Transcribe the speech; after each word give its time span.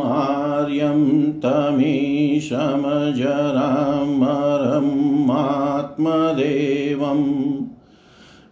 आर्यं 0.00 1.32
तमीशमजरामरमात्मदेवम् 5.96 7.64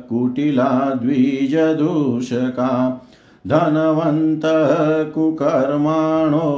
कुटिला 0.08 0.70
द्विजदूषका 1.02 2.70
धनवन्तः 3.46 5.02
कुकर्माणो 5.14 6.50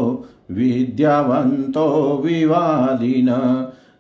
विद्यावन्तो 0.51 1.87
विवादिन 2.25 3.29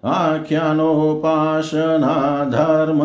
आख्यानोपासना 0.05 2.44
धर्म 2.44 3.02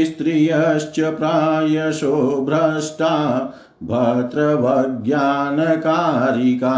स्त्रियश्च 0.05 0.99
प्रायशो 0.99 2.45
भ्रष्टा 2.49 3.13
भर्तृवज्ञानकारिका 3.89 6.73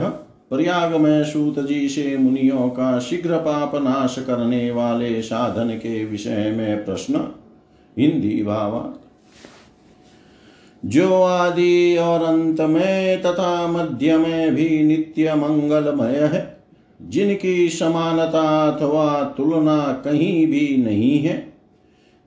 प्रयाग 0.50 0.96
में 0.96 1.24
सूत 1.24 1.66
जी 1.66 1.88
से 1.88 2.16
मुनियों 2.16 2.68
का 2.68 2.98
शीघ्र 2.98 3.36
पाप 3.36 3.74
नाश 3.74 4.16
करने 4.18 4.70
वाले 4.70 5.22
साधन 5.22 5.68
के 5.68 6.04
विषय 6.04 6.54
में 6.56 6.84
प्रश्न। 6.84 7.14
हिंदी 7.98 8.42
भावा। 8.42 9.00
जो 10.84 11.22
आदि 11.22 11.96
और 11.96 12.22
अंत 12.22 12.60
में 12.60 13.22
तथा 13.22 13.66
मध्य 13.66 14.16
में 14.16 14.54
भी 14.54 14.82
नित्य 14.82 15.34
मंगलमय 15.34 16.30
है, 16.32 16.64
जिनकी 17.02 17.68
समानता 17.68 18.70
अथवा 18.70 19.34
तुलना 19.36 20.02
कहीं 20.04 20.46
भी 20.46 20.82
नहीं 20.84 21.18
है 21.18 21.49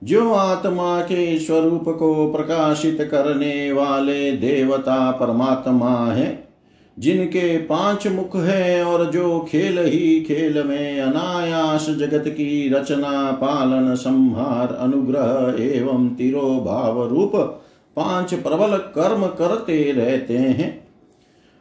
जो 0.04 0.32
आत्मा 0.32 1.00
के 1.00 1.38
स्वरूप 1.38 1.84
को 1.88 2.32
प्रकाशित 2.32 2.98
करने 3.10 3.72
वाले 3.72 4.32
देवता 4.32 5.10
परमात्मा 5.10 6.12
है, 6.12 6.48
जिनके 6.98 7.58
पाँच 7.58 8.06
मुख 8.06 8.36
है 8.36 8.84
और 8.84 9.04
जो 9.10 9.40
खेल 9.40 9.78
ही 9.78 10.20
खेल 10.20 10.62
में 10.62 11.00
अनायास 11.00 11.86
जगत 11.90 12.24
की 12.28 12.68
रचना, 12.68 13.30
पालन, 13.32 13.94
संहार, 13.94 14.74
अनुग्रह 14.74 15.62
एवं 15.64 16.08
तिरो 16.08 16.60
भाव 16.66 17.08
रूप 17.08 17.32
पाँच 17.96 18.34
प्रबल 18.34 18.76
कर्म 18.76 19.26
करते 19.26 19.92
रहते 19.92 20.38
हैं 20.38 20.83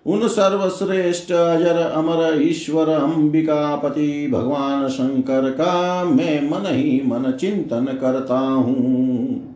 उन 0.05 0.27
सर्वश्रेष्ठ 0.27 1.31
अजर 1.31 1.77
अमर 1.77 2.41
ईश्वर 2.41 2.89
अंबिकापति 2.89 4.27
भगवान 4.33 4.87
शंकर 4.87 5.49
का 5.51 6.03
मैं 6.03 6.49
मन 6.49 6.65
ही 6.67 7.01
मन 7.05 7.31
चिंतन 7.31 7.85
करता 8.01 8.39
हूँ। 8.39 9.53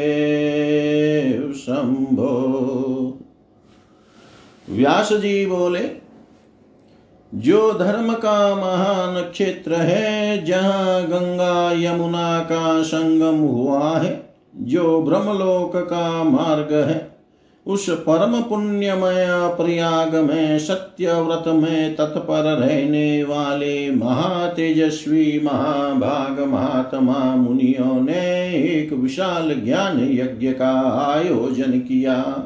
शंभो। 1.54 2.34
व्यास 4.70 5.14
जी 5.14 5.46
बोले 5.46 6.07
जो 7.36 7.74
धर्म 7.74 8.14
का 8.14 8.56
महान 8.56 9.22
क्षेत्र 9.22 9.74
है, 9.74 10.46
जहाँ 10.46 11.04
गंगा 11.04 11.72
यमुना 11.72 12.40
का 12.40 12.82
संगम 12.82 13.40
हुआ 13.40 13.98
है, 13.98 14.30
जो 14.58 15.02
ब्रह्मलोक 15.02 15.72
का 15.76 16.24
मार्ग 16.24 16.74
है, 16.74 17.18
उस 17.68 17.90
परम 17.90 18.42
पुण्यमय 18.42 19.28
प्रयाग 19.30 20.16
में 20.16 20.60
सत्य 20.60 21.14
व्रत 21.14 21.44
में 21.48 21.96
तत्पर 21.96 22.44
रहने 22.44 23.24
वाले 23.24 23.92
महातेजस्वी 23.92 25.42
महाभाग 25.44 26.40
महात्मा 26.48 27.36
मुनियों 27.36 28.02
ने 28.02 28.50
एक 28.64 28.94
विशाल 28.94 29.62
ज्ञान 29.66 30.10
यज्ञ 30.12 30.52
का 30.52 30.72
आयोजन 31.14 31.80
किया। 31.80 32.44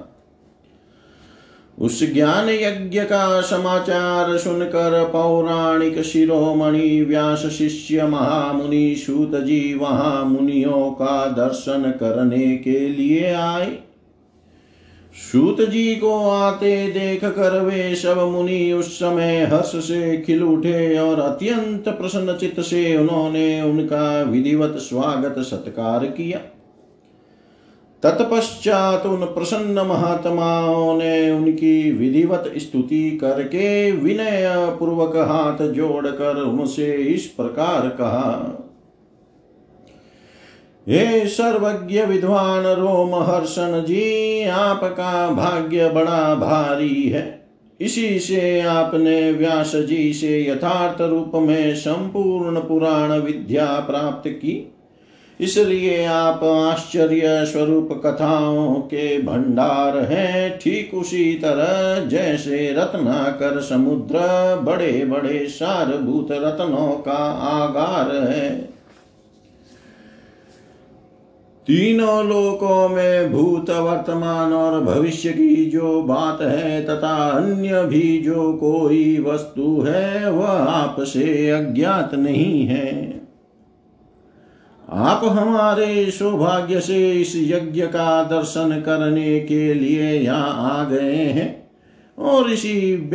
उस 1.82 2.14
ज्ञान 2.14 2.50
यज्ञ 2.50 3.02
का 3.02 3.42
समाचार 3.42 4.38
सुनकर 4.38 5.04
पौराणिक 5.14 6.02
शिरोमणि 6.02 7.02
व्यास 7.02 7.46
शिष्य 7.46 8.08
महामुनि 8.08 8.96
सूत 8.96 9.36
जी 9.36 9.74
वहाँ 9.74 10.24
मुनियों 10.26 10.92
का 10.92 11.26
दर्शन 11.28 11.92
करने 12.00 12.56
के 12.58 12.88
लिए 12.90 13.34
आए। 13.34 13.72
सूत 15.32 15.62
जी 15.62 15.96
को 15.96 16.30
आते 16.30 16.88
देख 16.88 17.26
कर 17.26 17.60
वे 17.62 17.96
सब 17.96 18.18
मुनि 18.32 18.72
उस 18.74 18.96
समय 18.96 19.44
हर्ष 19.44 19.76
से 19.88 20.18
खिल 20.18 20.44
उठे 20.44 20.98
और 20.98 21.20
अत्यंत 21.20 21.90
प्रसन्न 21.90 22.38
चित्त 22.38 22.62
से 22.62 22.98
उन्होंने 22.98 23.62
उनका 23.62 24.22
विधिवत 24.22 24.78
स्वागत 24.80 25.40
सत्कार 25.40 26.06
किया। 26.06 26.40
तत्पश्चात 28.04 29.06
उन 29.06 29.26
प्रसन्न 29.26 29.80
महात्माओं 29.80 30.98
ने 30.98 31.32
उनकी 31.32 31.92
विधिवत 31.92 32.54
स्तुति 32.58 33.18
करके 33.22 33.92
विनय 33.92 34.48
पूर्वक 34.80 35.16
हाथ 35.18 35.68
जोड़कर 35.68 36.42
उनसे 36.42 36.92
इस 36.94 37.26
प्रकार 37.26 37.88
कहा, 37.88 38.58
हे 40.88 41.26
सर्वज्ञ 41.26 42.02
विद्वान 42.02 42.66
रोम 42.66 43.16
हर्षण 43.16 43.82
जी, 43.84 44.44
आपका 44.44 45.30
भाग्य 45.30 45.90
बड़ा 45.90 46.36
भारी 46.36 47.04
है। 47.04 47.42
इसी 47.80 48.20
से 48.20 48.62
आपने 48.62 49.32
व्यास 49.32 49.76
जी 49.76 50.14
से 50.14 50.50
यथार्थ 50.50 51.02
रूप 51.02 51.32
में 51.36 51.76
संपूर्ण 51.76 52.60
पुराण 52.60 53.14
विद्या 53.14 53.66
प्राप्त 53.66 54.30
की। 54.30 54.74
इसलिए 55.42 56.06
आप 56.06 56.44
आश्चर्य 56.44 57.46
स्वरूप 57.46 58.02
कथाओं 58.06 58.76
के 58.76 59.22
भंडार 59.22 59.98
हैं। 59.98 60.60
ठीक 60.60 60.94
उसी 60.94 61.34
तरह 61.34 62.06
जैसे 62.06 62.76
रत्नाकर 62.78 63.62
समुद्र 63.62 64.20
बड़े 64.64 65.06
बड़े 65.06 65.48
सारभूत 65.48 66.28
रत्नों 66.32 66.88
का 66.88 67.18
आगार 67.32 68.16
है। 68.16 68.50
तीनों 71.68 72.26
लोकों 72.26 72.90
में 72.90 73.32
भूत 73.32 73.70
वर्तमान 73.70 74.54
और 74.54 74.82
भविष्य 74.82 75.32
की 75.32 75.66
जो 75.66 76.02
बात 76.02 76.42
है 76.42 76.86
तथा 76.86 77.30
अन्य 77.30 77.84
भी 77.84 78.18
जो 78.18 78.54
कोई 78.54 79.24
वस्तु 79.28 79.82
है, 79.82 80.32
वह 80.32 80.48
आपसे 80.48 81.50
अज्ञात 81.50 82.16
नहीं 82.16 82.66
है। 82.68 83.21
आप 84.94 85.22
हमारे 85.24 86.12
सौभाग्य 86.12 86.82
से 86.82 87.12
इस 87.12 87.34
यज्ञ 87.36 87.82
का 87.82 88.24
दर्शन 88.24 88.84
करने 88.86 89.40
के 89.40 89.74
लिए 89.74 90.20
यहाँ 90.20 90.80
आ 90.80 90.84
गए 90.84 91.16
हैं। 91.16 91.72
और 92.20 92.50
इसी 92.52 93.10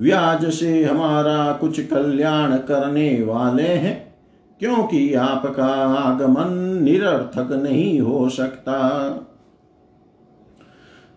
व्याज 0.00 0.52
से 0.52 0.84
हमारा 0.84 1.52
कुछ 1.52 1.86
कल्याण 1.86 2.52
करने 2.52 3.22
वाले 3.22 3.62
हैं। 3.62 4.14
क्योंकि 4.60 5.14
आपका 5.14 5.66
आगमन 5.86 6.82
निरर्थक 6.82 7.52
नहीं 7.52 8.00
हो 8.00 8.28
सकता। 8.28 8.76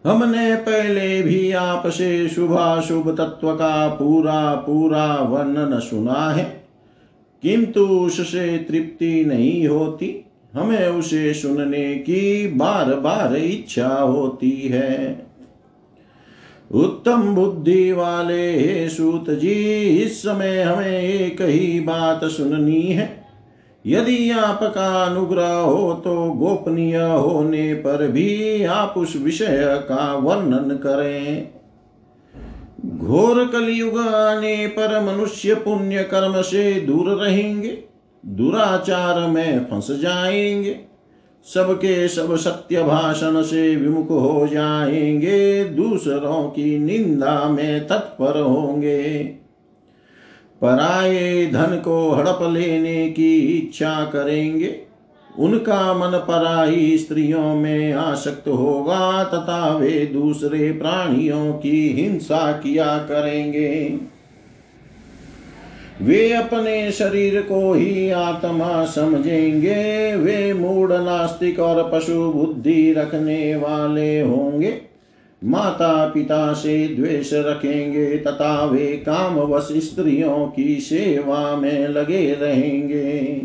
हमने 0.06 0.56
पहले 0.56 1.22
भी 1.22 1.52
आपसे 1.52 2.30
शुभाशुभ 2.30 3.18
तत्व 3.18 3.56
का 3.56 3.88
पूरा 3.88 4.56
पूरा 4.56 5.16
वर्णन 5.16 5.80
सुना 5.80 6.32
है। 6.32 6.63
किंतु 7.44 7.86
उससे 7.86 8.58
तृप्ति 8.58 9.26
नहीं 9.26 9.68
होती। 9.68 10.26
हमें 10.54 10.88
उसे 10.88 11.34
सुनने 11.34 11.96
की 11.96 12.48
बार 12.48 12.94
बार 12.96 13.36
इच्छा 13.36 13.88
होती 13.88 14.52
है। 14.52 15.26
उत्तम 16.72 17.24
बुद्धि 17.36 17.92
वाले 17.92 18.90
सूत 18.90 19.30
जी, 19.30 19.54
इस 20.04 20.22
समय 20.22 20.62
हमें 20.62 21.02
एक 21.02 21.42
ही 21.42 21.80
बात 21.80 22.24
सुननी 22.24 22.82
है। 22.82 23.10
यदि 23.86 24.30
आपका 24.32 25.04
अनुग्रह 25.04 25.54
हो 25.54 25.94
तो 25.94 26.14
गोपनीय 26.32 26.98
होने 26.98 27.74
पर 27.74 28.08
भी 28.08 28.64
आप 28.64 28.94
उस 28.98 29.16
विषय 29.16 29.84
का 29.90 30.14
वर्णन 30.14 30.76
करें। 30.76 31.50
घोर 33.04 33.48
कलयुग 33.48 33.98
आने 33.98 34.68
पर 34.68 35.02
मनुष्य 35.02 35.56
पुण्य 35.56 36.04
कर्म 36.04 36.42
से 36.42 36.74
दूर 36.74 37.10
रहेंगे, 37.10 37.84
दुराचार 38.26 39.20
में 39.20 39.66
फंस 39.66 39.88
जाएँगे, 39.92 40.80
सबके 41.46 42.08
सब 42.08 42.36
सत्य 42.36 42.84
भाषण 42.84 43.42
से 43.42 43.76
विमुख 43.76 44.10
हो 44.10 44.48
जाएँगे, 44.48 45.64
दूसरों 45.64 46.44
की 46.44 46.80
निंदा 46.80 47.50
में 47.50 47.88
तत्पर 47.88 48.40
होंगे। 48.40 49.24
पराये 50.62 51.48
धन 51.48 51.82
को 51.86 52.12
हड़प 52.12 52.40
लेने 52.42 53.10
की 53.10 53.38
इच्छा 53.38 54.06
करेंगे 54.06 54.93
उनका 55.40 55.94
मन 55.94 56.18
पराई 56.18 56.98
स्त्रियों 56.98 57.56
में 57.56 57.94
आसक्त 57.94 58.48
होगा, 58.48 59.24
तथा 59.24 59.78
वे 59.78 60.06
दूसरे 60.06 60.72
प्राणियों 60.72 61.54
की 61.54 61.90
हिंसा 61.90 62.52
किया 62.52 62.98
करेंगे। 62.98 64.00
वे 66.02 66.34
अपने 66.34 66.92
शरीर 66.92 67.42
को 67.42 67.74
ही 67.74 68.10
आत्मा 68.10 68.86
समझेंगे, 68.86 70.16
वे 70.16 70.54
मूड 70.54 70.92
नास्तिक 70.92 71.60
और 71.60 71.92
पशु 71.94 72.32
बुद्धि 72.32 72.94
रखने 72.94 73.56
वाले 73.56 74.22
होंगे। 74.22 74.82
माता 75.44 76.08
पिता 76.08 76.54
से 76.54 76.88
द्वेष 76.88 77.30
रखेंगे, 77.34 78.18
तथा 78.18 78.66
वे 78.66 78.88
काम 78.88 79.36
वश 79.36 79.68
स्त्रियों 79.72 80.48
की 80.48 80.76
सेवा 80.76 81.56
में 81.56 81.88
लगे 81.88 82.34
रहेंगे। 82.34 83.42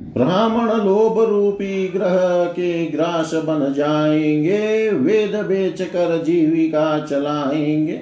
ब्राह्मण 0.00 0.84
लोभ 0.84 1.30
रूपी 1.30 1.88
ग्रह 1.88 2.44
के 2.44 2.86
ग्रास 2.86 3.34
बन 3.34 3.74
जाएँगे, 3.74 4.90
वेद 4.90 5.36
बेच 5.36 5.82
कर 5.82 6.22
जीविका 6.22 7.06
चलाएँगे। 7.06 8.00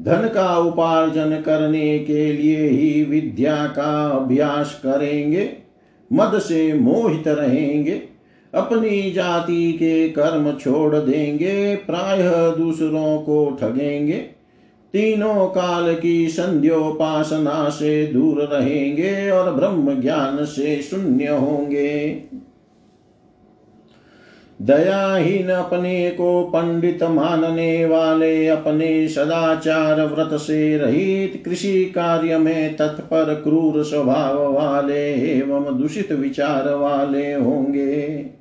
धन 0.00 0.30
का 0.34 0.58
उपार्जन 0.58 1.42
करने 1.46 1.98
के 1.98 2.32
लिए 2.32 2.68
ही 2.68 3.04
विद्या 3.04 3.66
का 3.66 4.10
अभ्यास 4.10 4.80
करेंगे, 4.86 5.52
मद 6.12 6.38
से 6.38 6.74
मोहित 6.74 7.28
रहेंगे, 7.28 8.02
अपनी 8.54 9.10
जाति 9.10 9.72
के 9.72 10.08
कर्म 10.08 10.52
छोड़ 10.52 10.96
देंगे, 10.96 11.76
प्रायः 11.76 12.54
दूसरों 12.56 13.18
को 13.18 13.58
ठगेंगे। 13.60 14.39
तीनों 14.92 15.46
काल 15.46 15.94
की 15.94 16.28
संध्योपासना 16.28 17.68
से 17.68 18.06
दूर 18.06 18.42
रहेंगे 18.42 19.30
और 19.30 19.54
ब्रह्म 19.54 20.00
ज्ञान 20.00 20.44
से 20.44 20.82
शून्य 20.82 21.28
होंगे। 21.28 22.22
दयाहीन 24.62 25.48
अपने 25.48 26.10
को 26.10 26.42
पंडित 26.42 27.02
मानने 27.02 27.86
वाले 27.86 28.48
अपने 28.48 29.08
सदाचार 29.08 30.06
व्रत 30.06 30.40
से 30.40 30.76
रहित 30.78 31.42
कृषि 31.44 31.84
कार्य 31.84 32.38
में 32.38 32.76
तत्पर 32.76 33.34
क्रूर 33.34 33.84
स्वभाव 33.84 34.52
वाले 34.52 35.14
एवं 35.14 35.78
दूषित 35.78 36.12
विचार 36.12 36.74
वाले 36.74 37.32
होंगे। 37.32 38.39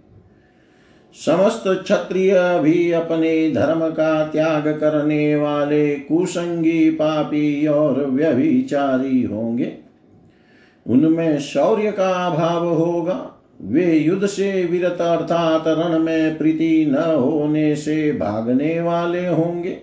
समस्त 1.25 1.63
क्षत्रिय 1.67 2.59
भी 2.63 2.91
अपने 2.91 3.51
धर्म 3.51 3.89
का 3.89 4.27
त्याग 4.27 4.67
करने 4.67 5.35
वाले 5.35 5.95
कुसंगी 5.95 6.89
पापी 6.89 7.67
और 7.67 8.05
व्यभिचारी 8.05 9.23
होंगे। 9.23 9.73
उनमें 10.88 11.39
शौर्य 11.39 11.91
का 11.91 12.09
अभाव 12.09 12.67
होगा। 12.67 13.43
वे 13.61 13.97
युद्ध 13.97 14.25
से 14.25 14.65
विरत 14.65 15.01
अर्थात 15.01 15.63
रण 15.67 15.99
में 15.99 16.38
प्रीति 16.38 16.85
न 16.85 16.95
होने 16.95 17.75
से 17.75 18.11
भागने 18.11 18.81
वाले 18.81 19.27
होंगे। 19.27 19.77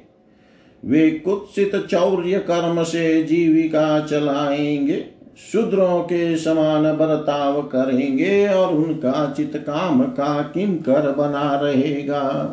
वे 0.85 1.11
कुत्सित 1.11 1.77
चौर्य 1.77 2.39
कर्म 2.39 2.83
से 2.83 3.23
जीविका 3.23 4.01
चलाएँगे। 4.01 5.16
शूद्रों 5.37 6.01
के 6.03 6.37
समान 6.37 6.83
बर्ताव 6.83 7.63
करेंगे 7.63 8.49
और 8.49 8.75
उनका 8.75 9.35
चित 9.37 9.53
काम 9.57 10.03
का 10.03 10.43
किंकर 10.43 11.13
बना 11.13 11.55
रहेगा। 11.55 12.53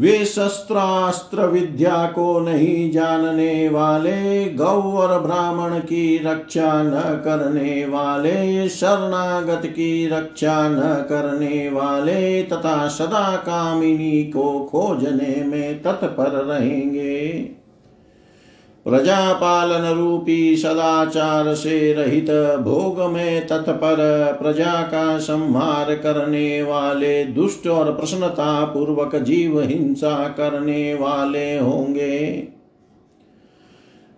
वे 0.00 0.24
शस्त्रास्त्र 0.24 1.46
विद्या 1.46 2.06
को 2.06 2.40
नहीं 2.40 2.90
जानने 2.90 3.68
वाले, 3.68 4.44
गौ 4.44 4.82
और 4.82 5.20
ब्राह्मण 5.20 5.78
की 5.78 6.18
रक्षा 6.18 6.82
न 6.82 7.22
करने 7.24 7.86
वाले, 7.86 8.68
शरणागत 8.68 9.62
की 9.66 10.06
रक्षा 10.06 10.68
न 10.68 10.80
करने 11.08 11.70
वाले 11.70 12.42
तथा 12.42 12.88
सदा 12.88 13.36
कामिनी 13.36 14.24
को 14.24 14.68
खोजने 14.72 15.44
में 15.44 15.82
तत्पर 15.82 16.30
रहेंगे। 16.30 17.63
प्रजा 18.86 19.32
पालन 19.32 19.98
रूपी 19.98 20.56
सदाचार 20.56 21.54
से 21.54 21.92
रहित 21.92 22.30
भोग 22.60 23.00
में 23.12 23.46
तत्पर 23.46 23.96
प्रजा 24.42 24.82
का 24.82 25.18
संहार 25.18 25.94
करने 25.94 26.62
वाले 26.62 27.24
दुष्ट 27.24 27.66
और 27.66 27.92
प्रसन्नता 27.92 28.64
पूर्वक 28.64 29.16
जीव 29.16 29.60
हिंसा 29.60 30.28
करने 30.28 30.94
वाले 30.94 31.58
होंगे। 31.58 32.48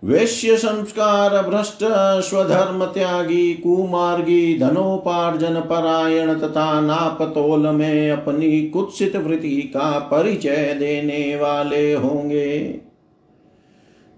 वैश्य 0.03 0.57
संस्कार 0.57 1.49
भ्रष्ट, 1.49 1.79
स्वधर्म 2.21 2.85
त्यागी, 2.85 3.53
कुमार्गी, 3.53 4.59
धनोपार्जन 4.59 5.55
परायण 5.59 6.33
तथा 6.33 6.81
नापतोल 6.81 7.67
में 7.67 8.11
अपनी 8.11 8.61
कुत्सित 8.61 9.15
वृत्ति 9.15 9.61
का 9.61 9.99
परिचय 9.99 10.75
देने 10.79 11.35
वाले 11.35 11.93
होंगे। 11.93 12.86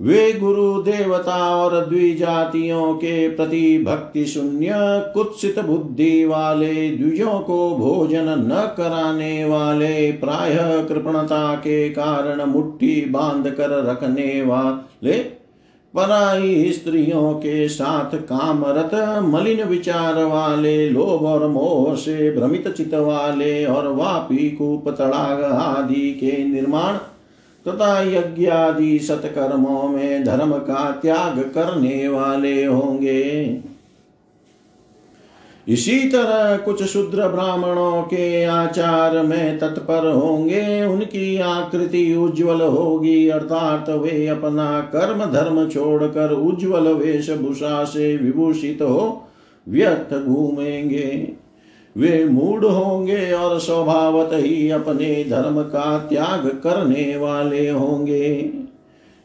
वे 0.01 0.33
गुरु 0.33 0.81
देवता 0.81 1.55
और 1.55 1.85
द्विजातियों 1.85 2.93
के 2.93 3.29
प्रति 3.29 3.83
भक्ति 3.87 4.25
शून्य, 4.25 4.69
कुत्सित 5.13 5.59
बुद्धि 5.59 6.25
वाले, 6.25 6.89
द्विजों 6.89 7.39
को 7.39 7.75
भोजन 7.75 8.25
न 8.29 8.73
कराने 8.77 9.45
वाले, 9.45 10.11
प्राय 10.11 10.85
कृपणता 10.89 11.55
के 11.55 11.89
कारण 11.89 12.43
मुट्ठी 12.43 13.05
बाँध 13.05 13.47
कर 13.47 13.83
रखने 13.85 14.41
वाले, 14.41 15.39
पराई 15.95 16.71
स्त्रियों 16.71 17.33
के 17.33 17.69
साथ 17.69 18.17
कामरत, 18.17 19.23
मलिन 19.23 19.63
विचार 19.63 20.23
वाले, 20.23 20.89
लोभ 20.89 21.25
और 21.25 21.47
मोह 21.47 21.95
से 21.95 22.31
भ्रमित 22.31 22.67
चित 22.67 22.93
वाले 22.93 23.65
और 23.65 23.87
वापी 23.87 24.51
कूप 24.51 24.89
तड़ाग 24.89 25.43
आदि 25.43 26.11
के 26.11 26.43
निर्माण 26.43 26.97
तथा 27.69 28.01
यज्ञ 28.01 28.45
आदि 28.45 28.99
सत्कर्मों 28.99 29.89
में 29.89 30.23
धर्म 30.23 30.53
का 30.53 30.91
त्याग 30.91 31.39
करने 31.39 32.07
वाले 32.07 32.65
होंगे। 32.65 33.61
इसी 35.67 35.99
तरह 36.09 36.57
कुछ 36.57 36.83
शूद्र 36.83 37.27
ब्राह्मणों 37.27 38.01
के 38.01 38.43
आचार 38.43 39.21
में 39.21 39.59
तत्पर 39.59 40.11
होंगे, 40.11 40.85
उनकी 40.85 41.37
आकृति 41.37 42.15
उज्जवल 42.15 42.61
होगी, 42.61 43.29
अर्थात 43.29 43.89
वे 43.89 44.27
अपना 44.27 44.81
कर्म 44.81 45.25
धर्म 45.25 45.69
छोड़कर 45.69 46.31
उज्जवल 46.31 46.87
वेशभूषा 46.87 47.83
से 47.83 48.17
विभूषित 48.17 48.81
हो 48.81 49.27
व्यर्थ 49.69 50.25
घूमेंगे। 50.25 51.33
वे 51.95 52.23
मूड 52.25 52.65
होंगे 52.65 53.31
और 53.31 53.59
स्वभावत 53.59 54.29
ही 54.33 54.69
अपने 54.69 55.23
धर्म 55.29 55.61
का 55.61 55.97
त्याग 55.99 56.47
करने 56.63 57.15
वाले 57.17 57.69
होंगे। 57.69 58.51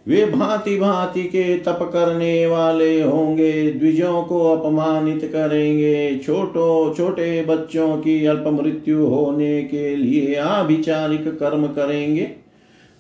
वे 0.07 0.25
भांति 0.27 0.77
भांति 0.79 1.23
के 1.23 1.57
तप 1.59 1.79
करने 1.93 2.47
वाले 2.47 3.03
होंगे, 3.03 3.71
द्विजों 3.71 4.23
को 4.23 4.41
अपमानित 4.51 5.25
करेंगे। 5.25 6.19
छोटो 6.19 6.95
छोटे 6.97 7.43
बच्चों 7.43 7.97
की 7.97 8.25
अल्प 8.27 8.45
मृत्यु 8.47 9.07
होने 9.07 9.63
के 9.63 9.97
लिए 9.97 10.35
आभिचारिक 10.35 11.29
कर्म 11.39 11.67
करेंगे, 11.67 12.31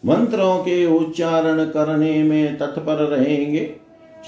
मंत्रों 0.04 0.56
के 0.58 0.84
उच्चारण 0.86 1.64
करने 1.64 2.22
में 2.22 2.56
तत्पर 2.58 3.04
रहेंगे 3.06 3.70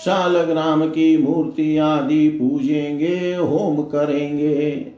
शालग्राम 0.04 0.86
की 0.88 1.16
मूर्ति 1.18 1.76
आदि 1.78 2.28
पूजेंगे, 2.28 3.34
होम 3.34 3.82
करेंगे। 3.82 4.95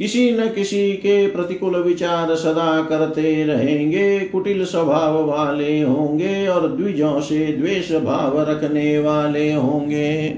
किसी 0.00 0.30
न 0.32 0.48
किसी 0.48 0.92
के 0.92 1.26
प्रतिकूल 1.26 1.76
विचार 1.76 2.34
सदा 2.34 2.82
करते 2.82 3.44
रहेंगे, 3.44 4.20
कुटिल 4.20 4.64
स्वभाव 4.64 5.26
वाले 5.26 5.80
होंगे 5.82 6.46
और 6.46 6.68
द्विजों 6.68 7.20
से 7.20 7.46
द्वेष 7.46 7.92
भाव 7.92 8.40
रखने 8.40 8.98
वाले 8.98 9.52
होंगे। 9.52 10.36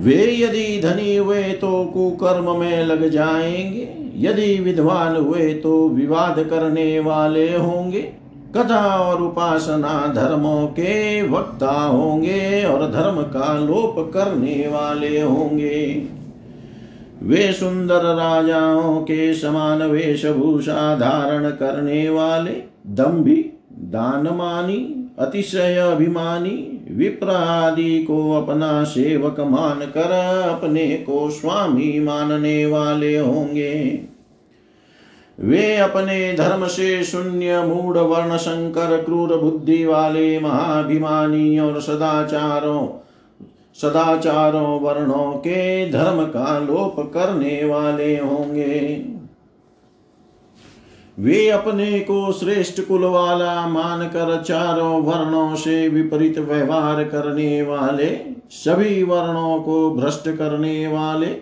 वे 0.00 0.16
यदि 0.36 0.80
धनी 0.82 1.16
हुए 1.16 1.42
तो 1.42 1.84
कुकर्म 1.84 2.60
में 2.60 2.84
लग 2.84 3.08
जाएँगे, 3.08 3.88
यदि 4.16 4.60
विद्वान 4.60 5.16
हुए 5.16 5.54
तो 5.54 5.88
विवाद 5.88 6.42
करने 6.50 7.00
वाले 7.00 7.56
होंगे। 7.56 8.02
कथा 8.56 8.84
और 9.00 9.22
उपासना 9.22 10.12
धर्मों 10.16 10.66
के 10.66 11.22
वक्ता 11.28 11.72
होंगे 11.72 12.64
और 12.64 12.90
धर्म 12.90 13.22
का 13.22 13.58
लोप 13.58 14.10
करने 14.14 14.68
वाले 14.68 15.20
होंगे। 15.20 16.23
वे 17.24 17.52
सुंदर 17.52 18.02
राजाओं 18.02 19.00
के 19.00 19.34
समान 19.34 19.82
वेशभूषा 19.82 20.96
धारण 20.96 21.50
करने 21.50 22.08
वाले 22.08 22.62
दम्भी 22.86 23.50
दानमानी, 23.72 25.10
अतिशय 25.18 25.76
अभिमानी, 25.92 26.80
विप्र 26.90 27.28
आदि 27.28 28.02
को 28.02 28.32
अपना 28.32 28.84
सेवक 28.84 29.40
मान 29.40 29.80
कर 29.80 30.10
अपने 30.50 30.86
को 30.88 31.30
स्वामी 31.30 32.00
मानने 32.00 32.66
वाले 32.66 33.18
होंगे। 33.18 34.00
वे 35.40 35.76
अपने 35.76 36.32
धर्म 36.32 36.66
से 36.66 37.04
शून्य 37.04 37.62
मूड 37.62 37.96
वर्ण 37.96 38.36
शंकर 38.36 39.02
क्रूर 39.02 39.36
बुद्धि 39.36 39.84
वाले 39.84 40.40
महाभिमानी 40.40 41.58
और 41.58 41.80
सदाचारों 41.80 42.86
सदाचारों 43.82 44.80
वर्णों 44.80 45.32
के 45.32 45.90
धर्म 45.90 46.24
का 46.24 46.58
लोप 46.58 47.10
करने 47.14 47.64
वाले 47.64 48.18
होंगे। 48.18 49.04
वे 51.18 51.50
अपने 51.50 52.00
को 52.00 52.32
श्रेष्ठ 52.32 52.80
कुल 52.80 53.04
वाला 53.04 53.68
मानकर 53.68 54.42
चारों 54.42 55.02
वर्णों 55.02 55.56
से 55.56 55.88
विपरीत 55.88 56.38
व्यवहार 56.38 57.04
करने 57.04 57.62
वाले, 57.62 58.20
सभी 58.50 59.02
वर्णों 59.02 59.62
को 59.62 59.90
भ्रष्ट 59.90 60.28
करने 60.28 60.86
वाले, 60.86 61.36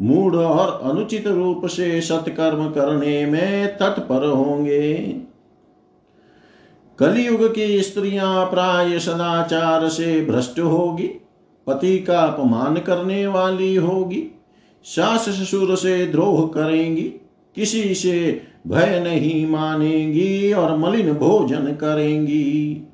मूढ़ 0.00 0.36
और 0.36 0.90
अनुचित 0.90 1.26
रूप 1.26 1.66
से 1.66 2.00
सत्कर्म 2.00 2.70
करने 2.70 3.26
में 3.26 3.78
तत्पर 3.78 4.26
होंगे। 4.26 4.94
कलयुग 6.98 7.54
की 7.54 7.80
स्त्रियाँ 7.80 8.46
प्राय 8.46 8.98
सदाचार 8.98 9.88
से 9.88 10.24
भ्रष्ट 10.24 10.60
होगी 10.60 11.19
पति 11.70 11.98
का 11.98 12.20
अपमान 12.20 12.76
करने 12.76 13.26
वाली 13.26 13.74
होगी। 13.74 14.22
सास 14.84 15.28
ससुर 15.28 15.76
से 15.76 16.06
द्रोह 16.06 16.46
करेंगी, 16.46 17.02
किसी 17.56 17.94
से 17.94 18.40
भय 18.66 19.00
नहीं 19.04 19.46
मानेंगी 19.46 20.52
और 20.52 20.76
मलिन 20.76 21.12
भोजन 21.12 21.72
करेंगी। 21.72 22.86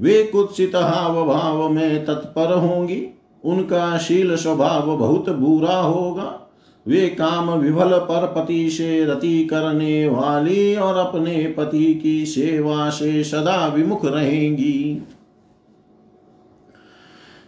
वे 0.00 0.22
कुत्सित 0.22 0.76
हाव 0.76 1.26
भाव 1.26 1.68
में 1.68 2.04
तत्पर 2.04 2.52
होंगी, 2.52 3.02
उनका 3.44 3.98
शील 3.98 4.36
स्वभाव 4.36 4.96
बहुत 4.96 5.30
बुरा 5.30 5.76
होगा। 5.76 6.38
वे 6.86 7.08
काम 7.08 7.50
विफल 7.50 7.98
पर 7.98 8.26
पति 8.36 8.70
से 8.70 9.04
रति 9.04 9.44
करने 9.44 10.08
वाली 10.08 10.74
और 10.74 10.96
अपने 10.96 11.54
पति 11.58 11.94
की 11.94 12.24
सेवा 12.26 12.88
से 12.90 13.22
सदा 13.24 13.66
विमुख 13.66 14.04
रहेंगी। 14.04 15.02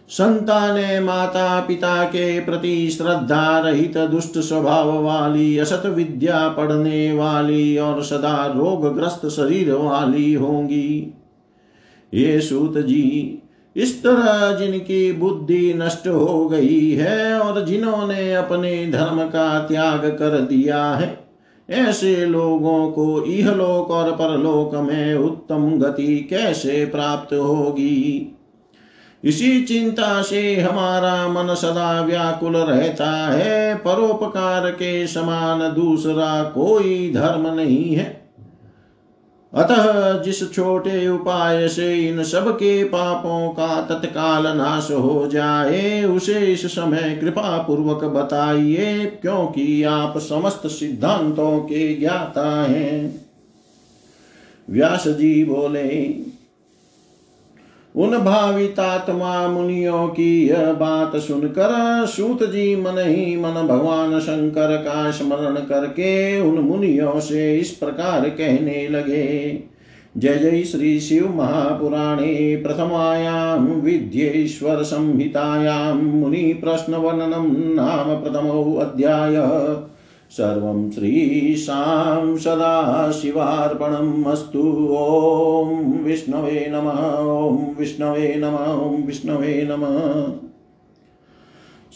संताने 0.09 0.99
माता 1.01 1.61
पिता 1.61 2.03
के 2.05 2.39
प्रति 2.41 2.89
श्रद्धा 2.91 3.59
रहित 3.61 3.97
दुष्ट 4.09 4.39
स्वभाव 4.39 4.93
वाली 5.03 5.57
असत 5.59 5.87
विद्या 5.87 6.49
पढ़ने 6.49 7.13
वाली 7.13 7.77
और 7.79 8.03
सदा 8.03 8.47
रोगग्रस्त 8.47 9.27
शरीर 9.29 9.73
वाली 9.73 10.33
होंगी। 10.35 11.13
ये 12.13 12.41
सूत 12.41 12.79
जी, 12.79 13.39
इस 13.77 14.03
तरह 14.03 14.55
जिनकी 14.57 15.13
बुद्धि 15.13 15.73
नष्ट 15.77 16.07
हो 16.09 16.49
गई 16.49 16.91
है 16.91 17.39
और 17.41 17.65
जिन्होंने 17.65 18.33
अपने 18.35 18.87
धर्म 18.87 19.25
का 19.27 19.59
त्याग 19.59 20.07
कर 20.19 20.39
दिया 20.41 20.85
है, 20.87 21.19
ऐसे 21.69 22.15
लोगों 22.27 22.91
को 22.91 23.25
इहलोक 23.25 23.91
और 23.91 24.11
परलोक 24.13 24.75
में 24.83 25.15
उत्तम 25.15 25.71
गति 25.79 26.17
कैसे 26.31 26.85
प्राप्त 26.87 27.35
होगी? 27.35 28.31
इसी 29.25 29.65
चिंता 29.65 30.23
से 30.23 30.61
हमारा 30.61 31.29
मन 31.29 31.55
सदा 31.55 32.03
व्याकुल 32.03 32.57
रहता 32.57 33.11
है। 33.11 33.75
परोपकार 33.75 34.71
के 34.71 35.07
समान 35.07 35.75
दूसरा 35.75 36.43
कोई 36.43 37.13
धर्म 37.15 37.55
नहीं 37.55 37.95
है। 37.95 38.25
अतः 39.55 40.19
जिस 40.23 40.53
छोटे 40.53 41.09
उपाय 41.09 41.69
से 41.69 42.09
इन 42.09 42.23
सब 42.23 42.57
के 42.57 42.85
पापों 42.85 43.49
का 43.49 43.81
तत्काल 43.81 44.57
नाश 44.57 44.91
हो 44.91 45.29
जाए, 45.33 46.05
उसे 46.05 46.53
इस 46.53 46.67
समय 46.67 47.19
कृपा 47.21 47.59
पूर्वक 47.59 48.05
बताइए, 48.05 49.05
क्योंकि 49.23 49.83
आप 49.83 50.19
समस्त 50.19 50.67
सिद्धांतों 50.67 51.59
के 51.59 51.95
ज्ञाता 51.95 52.63
हैं। 52.63 53.27
व्यास 54.71 55.09
जी 55.09 55.45
बोले 55.45 56.25
उन 57.97 58.19
भावितात्मा 58.19 59.49
मुनियों 59.49 60.09
की 60.09 60.49
यह 60.49 60.73
बात 60.73 61.17
सुनकर 61.17 62.07
सूत 62.07 62.43
जी 62.43 62.77
मन 62.77 62.99
ही 62.99 63.37
मन 63.37 63.67
भगवान 63.69 64.21
शंकर 64.21 64.77
का 64.77 65.11
स्मरण 65.11 65.55
करके 65.55 66.41
उन 66.41 66.59
मुनियों 66.59 67.21
से 67.21 67.57
इस 67.57 67.71
प्रकार 67.71 68.29
कहने 68.29 68.89
लगे। 68.89 69.59
जय 70.17 70.35
जय 70.35 70.63
श्री 70.63 71.01
शिव 71.01 71.37
महापुराणे 71.37 72.57
प्रथमायां 72.57 73.59
विद्येश्वर 73.59 74.83
संहितायां 74.83 75.97
वर्णनम 76.95 77.55
नाम 77.75 78.23
प्रथमो 78.23 78.75
अध्याय। 78.75 79.37
सर्वं 80.37 80.91
श्रीशां 80.91 82.37
सदाशिवार्पणम् 82.37 84.25
ॐ 84.97 86.03
विष्णवे 86.05 86.67
नमः, 86.71 87.19
ॐ 87.19 87.75
विष्णवे 87.79 88.35
नमः, 88.39 88.73
ॐ 88.73 89.03
विष्णवे 89.07 89.69
नमः। 89.71 90.33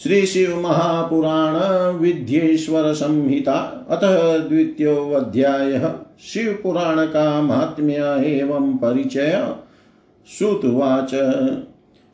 श्री 0.03 0.27
शिव 0.27 0.61
महापुराण 0.61 1.57
विद्येश्वर 1.95 2.93
संहिता 2.93 3.87
अतः 3.91 4.39
द्वितीयोऽध्यायः 4.39 5.93
शिव 6.21 6.59
पुराण 6.63 7.07
का 7.07 7.43
महात्म्य 7.43 7.95
एवं 8.27 8.77
परिचय। 8.77 9.55
श्रुतवाच 10.39 11.11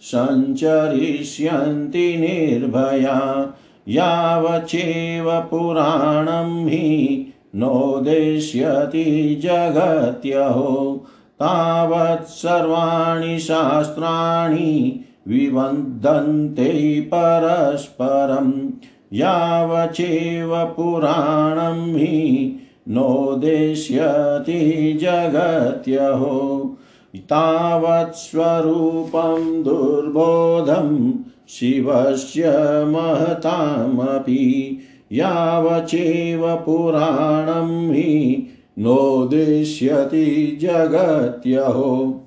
सञ्चरिष्यन्ति 0.00 2.16
निर्भया, 2.16 3.46
यावचेव 3.88 5.44
पुराणं 5.50 6.68
हि 6.68 7.26
नोदेष्यति 7.54 9.40
जगत्यहो। 9.42 11.04
तावत् 11.34 12.28
सर्वाणि 12.28 13.38
शास्त्राणि 13.38 15.04
विवन्दन्ते 15.28 17.00
परस्परं। 17.00 18.70
यावचेव 19.12 20.64
पुराणं 20.64 21.96
हि 21.96 22.56
नोदेष्यति 22.88 24.60
जगत्यहो। 25.02 26.76
तावत् 27.16 28.14
स्वरूपं 28.14 29.62
दुर्बोधं 29.62 31.12
शिवस्य 31.48 32.44
महतामपि 32.84 34.78
यावचेव 35.12 36.56
पुराणं 36.56 37.92
हि 37.92 38.46
नोदिष्यति 38.78 40.58
जगत्यहो। 40.62 42.20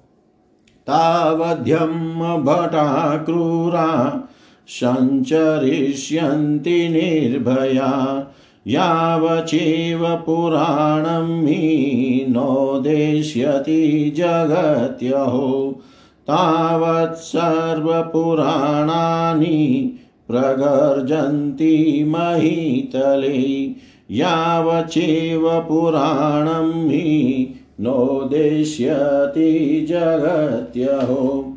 तावध्यं 0.88 2.44
भटा 2.44 3.18
क्रूरा 3.18 4.24
सञ्चरिष्यन्ति 4.68 6.90
निर्भया। 6.90 8.28
यावचेव 8.68 10.16
पुराणं 10.16 11.48
हि 11.48 12.26
नोदेष्यति 12.30 14.14
जगत्यहो। 14.18 15.82
तावत् 16.28 17.16
सर्वपुराणानि 17.16 20.00
प्रगर्जन्ति 20.34 22.06
महीतले, 22.08 23.72
यावचेव 24.12 25.66
पुराणं 25.70 26.90
हि 26.90 27.50
नोदेष्यति 27.82 29.86
जगत्यहो। 29.90 31.54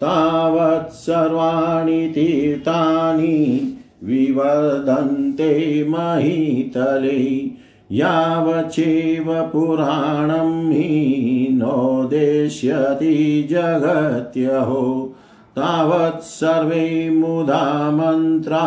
तावत् 0.00 0.92
सर्वाणि 0.92 2.08
तीर्थानि 2.08 3.74
विवर्धन्ते 4.04 5.86
महीतले, 5.88 7.50
यावचेव 7.96 9.24
पुराणं 9.28 10.70
हि 10.70 11.48
नोदेष्यति 11.52 13.46
जगत्यहो। 13.50 15.11
तावत् 15.56 16.22
सर्वे 16.22 17.10
मुदा 17.10 17.90
मन्त्रा 17.90 18.64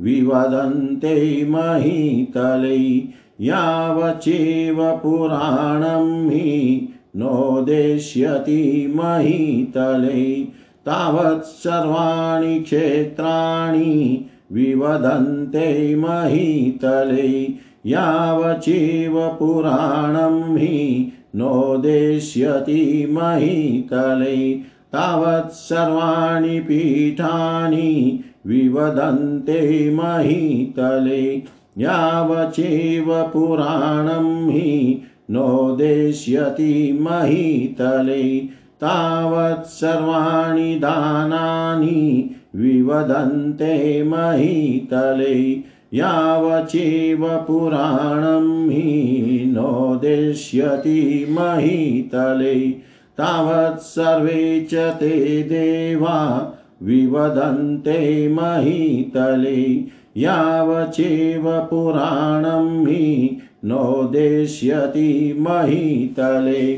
विवदन्ते 0.00 1.46
महीतले, 1.50 2.96
यावचेव 3.44 4.76
पुराणं 5.02 6.30
हि 6.30 6.88
नोदेष्यति 7.16 8.92
महीतले। 8.96 10.44
तावत् 10.86 11.44
सर्वाणि 11.44 12.60
क्षेत्राणि 12.60 14.24
विवदन्ते 14.52 15.96
महीतले, 15.96 17.48
यावचेव 17.86 19.28
पुराणं 19.38 20.56
हि 20.56 21.12
नोदेष्यति 21.36 23.06
महीतले। 23.10 24.60
तावत् 24.92 25.52
सर्वाणि 25.52 26.60
पीठानि 26.60 28.20
विवदन्ते 28.46 29.90
महीतले, 29.90 31.34
यावचेव 31.78 33.22
पुराणं 33.22 34.50
हि 34.50 35.02
नोदेष्यति 35.30 36.98
महीतले। 37.00 38.38
तावत् 38.80 39.66
सर्वाणि 39.66 40.74
दानानि 40.74 42.30
विवदन्ते 42.56 44.02
महीतले, 44.02 45.52
यावचेव 45.94 47.26
पुराणं 47.26 48.70
हि 48.70 49.44
नोदेष्यति 49.46 51.26
महीतले। 51.30 52.87
तावत् 53.20 53.80
सर्वे 53.80 54.68
च 54.70 54.74
ते 54.74 55.42
देवा 55.42 56.52
विवदन्ते 56.82 58.28
महीतले, 58.28 59.84
यावचेव 60.16 61.42
पुराणं 61.46 62.86
हि 62.86 63.38
नोदेष्यति 63.64 65.36
महीतले। 65.38 66.74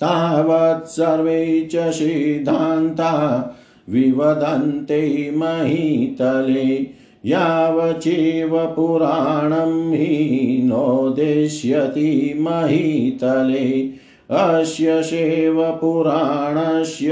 तावत् 0.00 0.86
सर्वे 0.86 1.68
च 1.72 1.76
सिद्धान्ता 1.76 3.44
विवदन्ते 3.90 5.32
महीतले, 5.36 6.90
यावचेव 7.26 8.66
पुराणं 8.76 9.92
हि 9.92 10.60
नोदेष्यति 10.64 12.34
महीतले। 12.40 13.97
अस्य 14.30 15.02
सेवपुराणस्य 15.02 17.10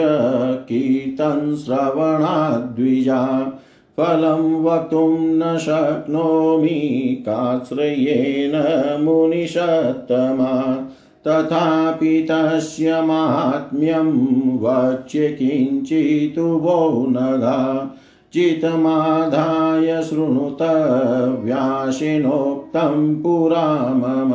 कीर्तनश्रवणाद्विजा 0.68 3.52
फलं 3.96 4.62
वक्तुं 4.62 5.18
न 5.18 5.58
शक्नोमि 5.58 7.24
काश्रयेण 7.28 8.54
मुनिषत्तमा 9.04 10.52
तथापि 11.26 12.26
तस्य 12.30 13.00
माहात्म्यं 13.00 14.10
वक्ष्य 14.58 15.28
किञ्चितुवो 15.28 17.06
नघा 17.08 17.90
चितमाधाय 18.32 20.02
शृणुत 20.02 20.62
व्यासिनोक्तं 21.44 23.22
पुरा 23.22 23.94
मम। 23.94 24.32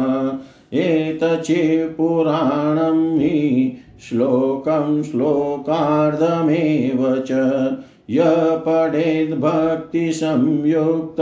एतचिपुराणं 0.74 3.20
हि 3.20 3.76
श्लोकं 4.10 5.04
श्लोकार्धमेव 5.04 7.24
च 7.28 7.32
य 8.10 8.22
पठेद्भक्तिसंयुक्त 8.68 11.18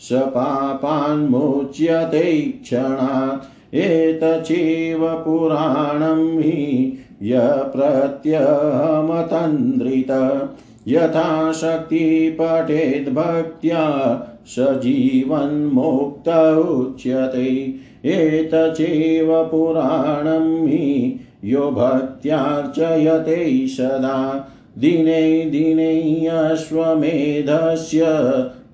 स 0.00 0.08
पापान्मुच्यते 0.12 2.58
क्षणात्। 2.62 3.74
एतचैव 3.74 5.14
पुराणं 5.14 6.38
हि 6.38 6.98
य 7.22 7.40
प्रत्यहमतन्द्रित 7.42 10.10
यथाशक्ति 10.88 12.36
पठेद्भक्त्या 12.40 13.84
स 14.46 14.54
जीवन्मुक्त 14.58 16.58
उच्यते। 16.58 17.74
एतचैव 18.04 19.44
पुराणं 19.44 20.66
हि 20.66 21.20
यो 21.44 21.70
भक्त्यार्चयते 21.70 23.68
सदा। 23.68 24.50
दिने 24.78 25.44
दिने 25.44 26.26
अश्वमेधस्य 26.26 28.00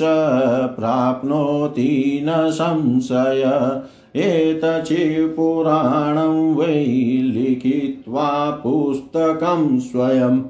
प्राप्नोति 0.77 2.21
न 2.25 2.51
संशय। 2.51 3.81
एतचिपुराणं 4.17 6.55
वै 6.55 7.19
लिखित्वा 7.23 8.51
पुस्तकं 8.51 9.79
स्वयम् 9.79 10.41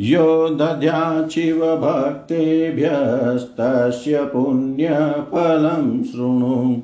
यो 0.00 0.48
दद्याचिव 0.48 1.56
भक्तेभ्यस्तस्य 1.56 4.22
पुण्यफलं 4.22 6.02
शृणु। 6.02 6.76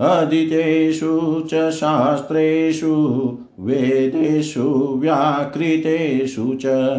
अदितेषु 0.00 1.42
च 1.50 1.70
शास्त्रेषु, 1.70 3.38
वेदेषु, 3.60 4.96
व्याकृतेषु 4.98 6.54
च। 6.54 6.96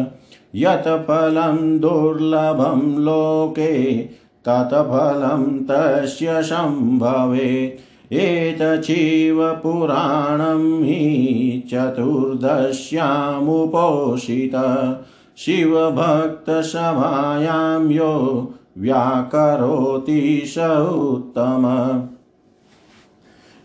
यत् 0.54 0.82
फलं 0.82 1.78
दुर्लभं 1.78 3.04
लोके, 3.04 4.08
तत् 4.48 4.74
फलं 4.74 5.64
तस्य 5.64 6.42
सम्भवेत् 6.42 8.12
एतचैव 8.12 9.52
पुराणं 9.52 10.82
हि 10.82 11.62
चतुर्दश्यामुपोषित। 11.70 14.54
शिवभक्तसभायां 15.38 17.90
यो 17.90 18.52
व्याकरोति 18.78 20.42
स 20.46 20.88
उत्तम। 20.88 21.62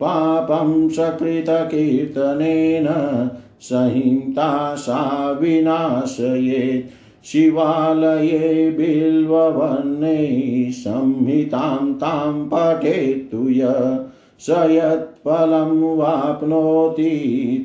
पापं 0.00 0.88
सकृतकीर्तनेन 0.88 2.86
संहिता 3.60 4.74
सा 4.74 5.38
विनाशयेत्। 5.40 7.05
शिवालये 7.26 8.70
बिल्ववने 8.70 10.26
संहितां 10.72 11.94
तां 11.94 12.32
पठेत्तु 12.32 13.48
य। 13.48 13.98
स 14.38 14.50
यत्फलं 14.50 15.96
वाप्नोति 15.96 17.08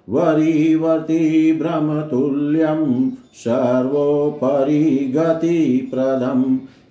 वरीवर्ति 0.08 1.52
भ्रमतुल्यं 1.60 3.10
सर्वोपरि 3.44 5.12
गतिप्रदम् 5.16 6.44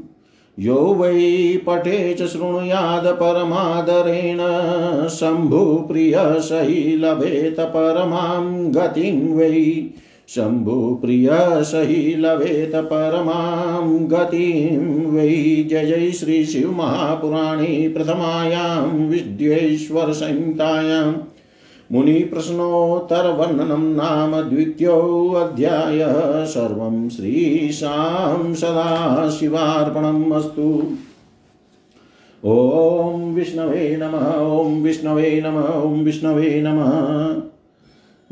यो 0.61 0.75
वै 0.75 1.59
पठे 1.67 2.15
च 2.15 2.23
शृणुयाद 2.23 3.07
परमादरेण। 3.07 4.39
शम्भुप्रियः 5.09 6.39
स 6.39 6.49
हि 6.53 6.97
लभेत 6.97 7.61
परमां 7.61 8.75
गतिं 8.75 9.37
वै। 9.37 9.85
शम्भुप्रियः 10.29 11.63
स 11.63 11.73
हि 11.75 12.15
लभेत 12.19 12.73
परमां 12.75 14.11
गतिं 14.11 15.07
वै। 15.07 15.67
जय 15.71 15.87
जय 15.87 16.11
श्रीशिवमहापुराणे 16.11 17.89
प्रथमायां 17.89 19.09
विद्येश्वरसंहितायाम् 19.09 21.15
मुनिप्रश्नोत्तरवर्णनं 21.93 23.83
नाम 23.83 24.41
द्वितीयोऽध्यायः 24.51 26.45
सर्वं 26.45 27.09
श्रीशां 27.09 28.55
सदाशिवार्पणम् 28.55 30.33
अस्तु। 30.33 30.85
ॐ 32.45 33.35
विष्णवे 33.35 33.97
नमः, 33.97 34.37
ॐ 34.37 34.83
विष्णवे 34.83 35.41
नमः, 35.41 35.69
ॐ 35.69 36.05
विष्णवे 36.05 36.63
नमः। 36.63 36.93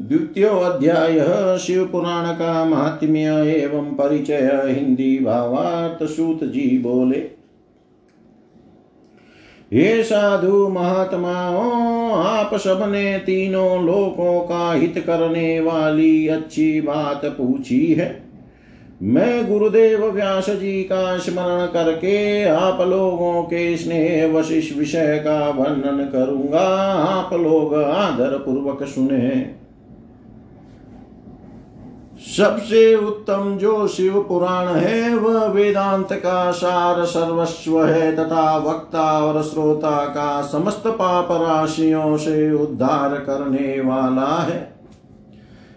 द्वितीयोऽध्यायः 0.01 1.57
शिवपुराण 1.57 2.35
का 2.35 2.65
महात्म्य 2.65 3.53
एवं 3.57 3.85
परिचय 3.85 4.63
हिंदी 4.67 5.19
भावार्थ 5.19 6.11
सूत 6.11 6.45
जी 6.45 6.79
बोले। 6.79 7.36
हे 9.73 10.03
साधु 10.03 10.69
महात्माओं, 10.69 12.13
आप 12.13 12.55
सबने 12.55 13.19
तीनों 13.19 13.85
लोकों 13.85 14.41
का 14.41 14.73
हित 14.73 15.05
करने 15.07 15.61
वाली 15.61 16.29
अच्छी 16.29 16.81
बात 16.81 17.21
पूछी 17.25 17.95
है। 17.95 18.23
मैं 19.03 19.49
गुरुदेव 19.49 20.07
व्यास 20.07 20.51
जी 20.51 20.83
का 20.83 21.19
स्मरण 21.19 21.67
करके 21.67 22.45
आप 22.45 22.81
लोगों 22.81 23.43
के 23.43 23.77
स्नेह 23.77 24.33
वशिष 24.33 24.77
विषय 24.77 25.21
का 25.25 25.49
वर्णन 25.49 26.09
करूँगा। 26.13 26.67
आप 26.93 27.33
लोग 27.33 27.75
आदर 27.75 28.39
पूर्वक 28.39 28.83
सुने। 28.83 29.66
सबसे 32.19 32.95
उत्तम 32.95 33.59
जो 33.61 33.89
शिव 33.89 34.25
पुराण 34.29 34.67
है, 34.67 35.15
वह 35.15 35.47
वेदांत 35.47 36.09
का 36.13 36.51
सार 36.51 37.05
सर्वस्व 37.05 37.85
है 37.85 38.17
तथा 38.17 38.57
वक्ता 38.57 39.25
और 39.25 39.43
श्रोता 39.43 40.05
का 40.05 40.43
समस्त 40.43 40.83
पाप 40.87 41.29
राशियों 41.31 42.17
से 42.17 42.53
उद्धार 42.53 43.15
करने 43.15 43.81
वाला 43.81 44.43
है। 44.43 44.77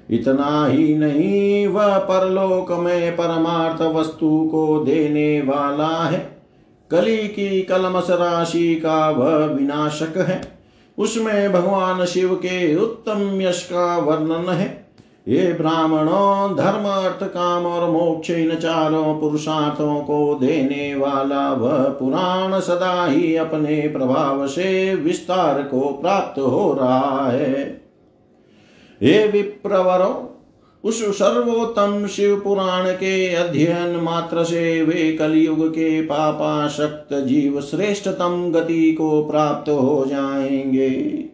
इतना 0.10 0.66
ही 0.66 0.98
नहीं, 0.98 1.68
वह 1.68 1.98
परलोक 1.98 2.72
में 2.72 3.16
परमार्थ 3.16 3.82
वस्तु 3.82 4.50
को 4.52 4.80
देने 4.80 5.42
वाला 5.42 6.04
है। 6.04 6.44
कली 6.92 7.18
की 7.18 7.62
कलमस 7.62 8.08
राशि 8.10 8.76
का 8.76 9.10
वह 9.10 9.46
विनाशक 9.46 10.18
है। 10.18 10.60
उसमें 10.98 11.54
भगवान 11.54 12.06
शिव 12.06 12.34
के 12.36 12.76
उत्तम 12.76 13.42
यश 13.42 13.64
का 13.64 13.98
वर्णन 13.98 14.50
है। 14.50 14.89
ये 15.28 15.54
ब्राह्मणों 15.54 16.56
धर्म 16.56 16.86
अर्थ 16.88 17.34
काम 17.34 17.66
और 17.66 17.90
मोक्ष 17.90 18.30
इन 18.30 18.56
चारों 18.56 19.20
पुरुषार्थों 19.20 20.00
को 20.02 20.36
देने 20.36 20.96
वाला 20.96 21.54
वह 21.54 21.84
पुराण 21.84 22.60
सदा 22.60 23.06
ही 23.06 23.36
अपने 23.36 23.88
प्रभाव 23.88 24.48
से 24.48 24.96
विस्तार 24.96 25.64
को 25.64 25.80
प्राप्त 25.80 26.40
हो 26.40 26.74
रहा 26.74 27.32
है। 27.32 27.82
हे 29.02 29.28
विप्रवरो, 29.28 30.26
उस 30.84 31.18
सर्वोत्तम 31.18 32.08
शिव 32.08 32.40
पुराण 32.40 32.92
के 32.92 33.34
अध्ययन 33.36 34.00
मात्र 34.04 34.44
से 34.44 34.82
वे 34.84 35.12
कलयुग 35.12 35.70
के 35.70 36.02
पापाशक्त 36.02 37.14
जीव 37.14 37.62
श्रेष्ठतम 37.62 38.52
गति 38.52 38.94
को 38.94 39.24
प्राप्त 39.24 39.70
हो 39.70 40.06
जाएँगे। 40.08 41.30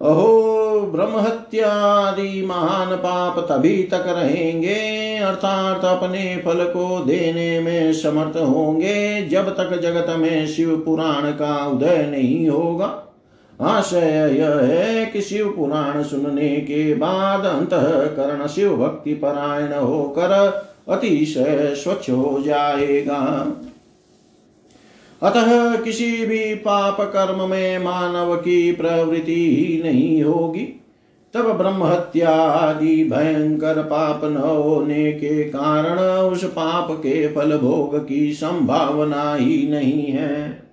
अहो, 0.00 0.80
ब्रह्महत्यादि 0.94 2.46
महान 2.46 2.96
पाप 2.96 3.38
तभी 3.38 3.82
तक 3.82 4.04
रहेंगे, 4.06 5.16
अर्थात 5.16 5.84
अपने 5.84 6.42
फल 6.44 6.64
को 6.64 7.04
देने 7.04 7.60
में 7.60 7.92
समर्थ 7.92 8.36
होंगे, 8.36 9.28
जब 9.28 9.56
तक 9.56 9.80
जगत 9.80 10.06
में 10.18 10.46
शिव 10.46 10.82
पुराण 10.84 11.30
का 11.30 11.66
उदय 11.66 12.08
नहीं 12.10 12.48
होगा। 12.48 13.02
आशय 13.60 14.36
यह 14.38 14.54
है 14.54 15.06
कि 15.06 15.20
शिव 15.20 15.48
पुराण 15.48 16.02
सुनने 16.02 16.48
के 16.48 16.94
बाद 16.94 17.44
अंत 17.44 17.70
करण 18.16 18.46
शिव 18.46 18.76
भक्ति 18.76 19.14
परायण 19.14 19.72
होकर 19.72 20.30
अतिशय 20.88 21.74
स्वच्छ 21.76 22.10
हो 22.10 22.42
जाएगा। 22.46 23.46
अतः 25.22 25.76
किसी 25.76 26.26
भी 26.26 26.54
पाप 26.54 26.96
कर्म 27.00 27.50
में 27.50 27.78
मानव 27.78 28.36
की 28.36 28.72
प्रवृत्ति 28.72 29.56
ही 29.56 29.82
नहीं 29.82 30.22
होगी। 30.22 30.82
तब 31.34 31.52
ब्रह्म 31.52 31.84
हत्या 31.84 32.30
आदि 32.30 33.04
भयंकर 33.04 33.82
पाप 33.82 34.24
न 34.24 34.36
होने 34.36 35.12
के 35.12 35.44
कारण 35.44 35.98
उस 36.32 36.44
पाप 36.44 36.88
के 36.90 37.28
फल 37.28 37.58
भोग 37.58 38.08
की 38.08 38.32
संभावना 38.32 39.34
ही 39.34 39.68
नहीं 39.70 40.06
है। 40.06 40.66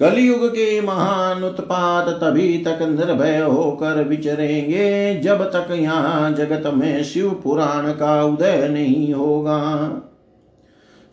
कलयुग 0.00 0.48
के 0.48 0.80
महान 0.80 1.44
उत्पात 1.44 2.08
तभी 2.08 2.58
तक 2.58 2.78
निर्भय 2.82 3.38
होकर 3.38 4.04
विचरेंगे, 4.04 5.20
जब 5.20 5.42
तक 5.44 5.68
यहाँ 5.72 6.32
जगत 6.32 6.72
में 6.74 7.04
शिव 7.04 7.30
पुराण 7.44 7.92
का 7.92 8.24
उदय 8.24 8.68
नहीं 8.68 9.12
होगा। 9.14 9.60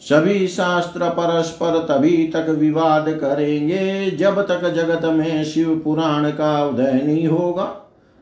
सभी 0.02 0.48
शास्त्र 0.48 1.10
परस्पर 1.10 1.78
तभी 1.80 2.28
तक 2.28 2.46
विवाद 2.50 3.10
करेंगे, 3.10 4.12
जब 4.12 4.42
तक 4.42 4.70
जगत 4.70 5.06
में 5.06 5.44
शिव 5.44 5.82
पुराण 5.84 6.30
का 6.30 6.66
उदय 6.66 7.02
नहीं 7.06 7.28
होगा। 7.28 7.64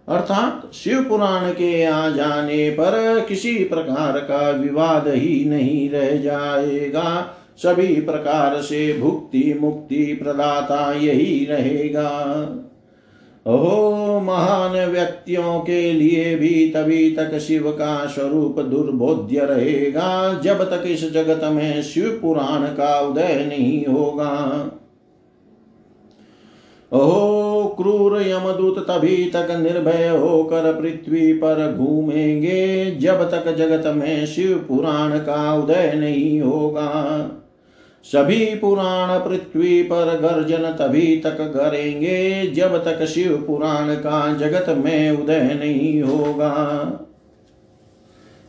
अर्थात 0.08 0.74
शिव 0.74 1.04
पुराण 1.04 1.52
के 1.52 1.86
आ 1.86 2.10
जाने 2.10 2.70
पर 2.70 3.26
किसी 3.30 3.54
प्रकार 3.56 4.20
का 4.20 4.50
विवाद 4.50 5.08
ही 5.08 5.46
नहीं 5.46 5.90
रह 5.90 6.18
जाएगा। 6.18 7.36
सभी 7.58 8.02
प्रकार 8.02 8.62
से 8.62 9.00
भुक्ति 9.00 9.58
मुक्ति 9.62 10.20
प्रदाता 10.24 10.94
यही 10.94 11.46
रहेगा। 11.46 12.10
ओहो 13.46 14.20
महान 14.20 14.72
व्यक्तियों 14.86 15.60
के 15.60 15.92
लिए 15.94 16.36
भी 16.36 16.70
तभी 16.70 17.10
तक 17.12 17.38
शिव 17.40 17.72
का 17.72 18.06
स्वरूप 18.06 18.60
दुर्बोध्य 18.60 19.40
रहेगा, 19.40 20.34
जब 20.34 20.64
तक 20.64 20.84
इस 20.88 21.12
जगत 21.14 21.42
में 21.44 21.82
शिव 21.84 22.20
पुराण 22.22 22.66
का 22.68 23.00
उदय 23.00 23.46
नहीं 23.50 23.86
होगा। 23.86 24.32
ओहो 26.92 27.66
क्रूर 27.78 28.22
यमदूत 28.22 28.80
तभी 28.80 29.24
तक 29.26 29.48
निर्भय 29.52 30.08
होकर 30.08 30.72
पृथ्वी 30.74 31.34
पर 31.34 31.76
घूमेंगे, 31.78 32.92
जब 32.92 33.24
तक 33.32 33.56
जगत 33.56 33.88
में 33.88 34.26
शिव 34.26 34.58
पुराण 34.68 35.18
का 35.20 35.54
उदय 35.54 35.94
नहीं 35.96 36.42
होगा। 36.42 36.92
सभी 38.06 38.46
पुराण 38.56 39.20
पृथ्वी 39.20 39.82
पर 39.84 40.20
गर्जन 40.20 40.64
तभी 40.72 41.16
तक 41.18 41.38
करेंगे 41.54 42.48
जब 42.48 42.76
तक 42.86 43.06
शिव 43.06 43.36
पुराण 43.38 43.94
का 43.96 44.34
जगत 44.34 44.66
में 44.78 45.12
उदय 45.12 45.42
नहीं 45.54 46.02
होगा। 46.02 46.52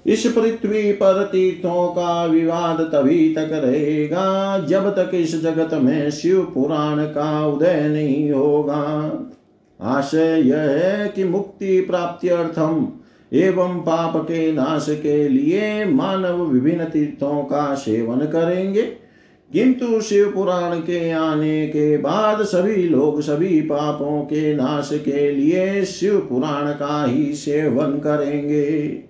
इस 0.06 0.26
पृथ्वी 0.26 0.92
पर 0.92 1.22
तीर्थों 1.24 1.86
का 1.88 2.24
विवाद 2.24 2.80
तभी 2.80 3.34
तक 3.34 3.48
रहेगा, 3.52 4.58
जब 4.58 4.88
तक 4.90 5.10
इस 5.14 5.40
जगत 5.42 5.74
में 5.74 6.10
शिव 6.10 6.42
पुराण 6.54 7.04
का 7.04 7.46
उदय 7.46 7.88
नहीं 7.88 8.30
होगा। 8.30 8.82
आशय 9.80 10.40
यह 10.40 10.60
है 10.60 11.08
कि 11.08 11.24
मुक्ति 11.24 11.80
प्राप्ति 11.80 12.28
अर्थम 12.28 12.86
एवं 13.32 13.80
पाप 13.80 14.16
के 14.16 14.52
नाश 14.52 14.86
के 15.02 15.28
लिए 15.28 15.84
मानव 15.84 16.44
विभिन्न 16.44 16.84
तीर्थों 16.84 17.42
का 17.44 17.74
सेवन 17.74 18.26
करेंगे। 18.26 19.05
किंतु 19.52 20.00
शिव 20.00 20.30
पुराण 20.30 20.78
के 20.78 21.10
आने 21.10 21.66
के 21.66 21.96
बाद 21.96 22.42
सभी 22.42 22.88
लोग 22.88 23.20
सभी 23.20 23.60
पापों 23.60 24.22
के 24.22 24.54
नाश 24.54 24.90
के 24.92 25.32
लिए 25.32 25.84
शिव 25.84 26.18
पुराण 26.18 26.72
का 26.72 27.04
ही 27.04 27.34
सेवन 27.34 27.98
करेंगे। 27.98 29.02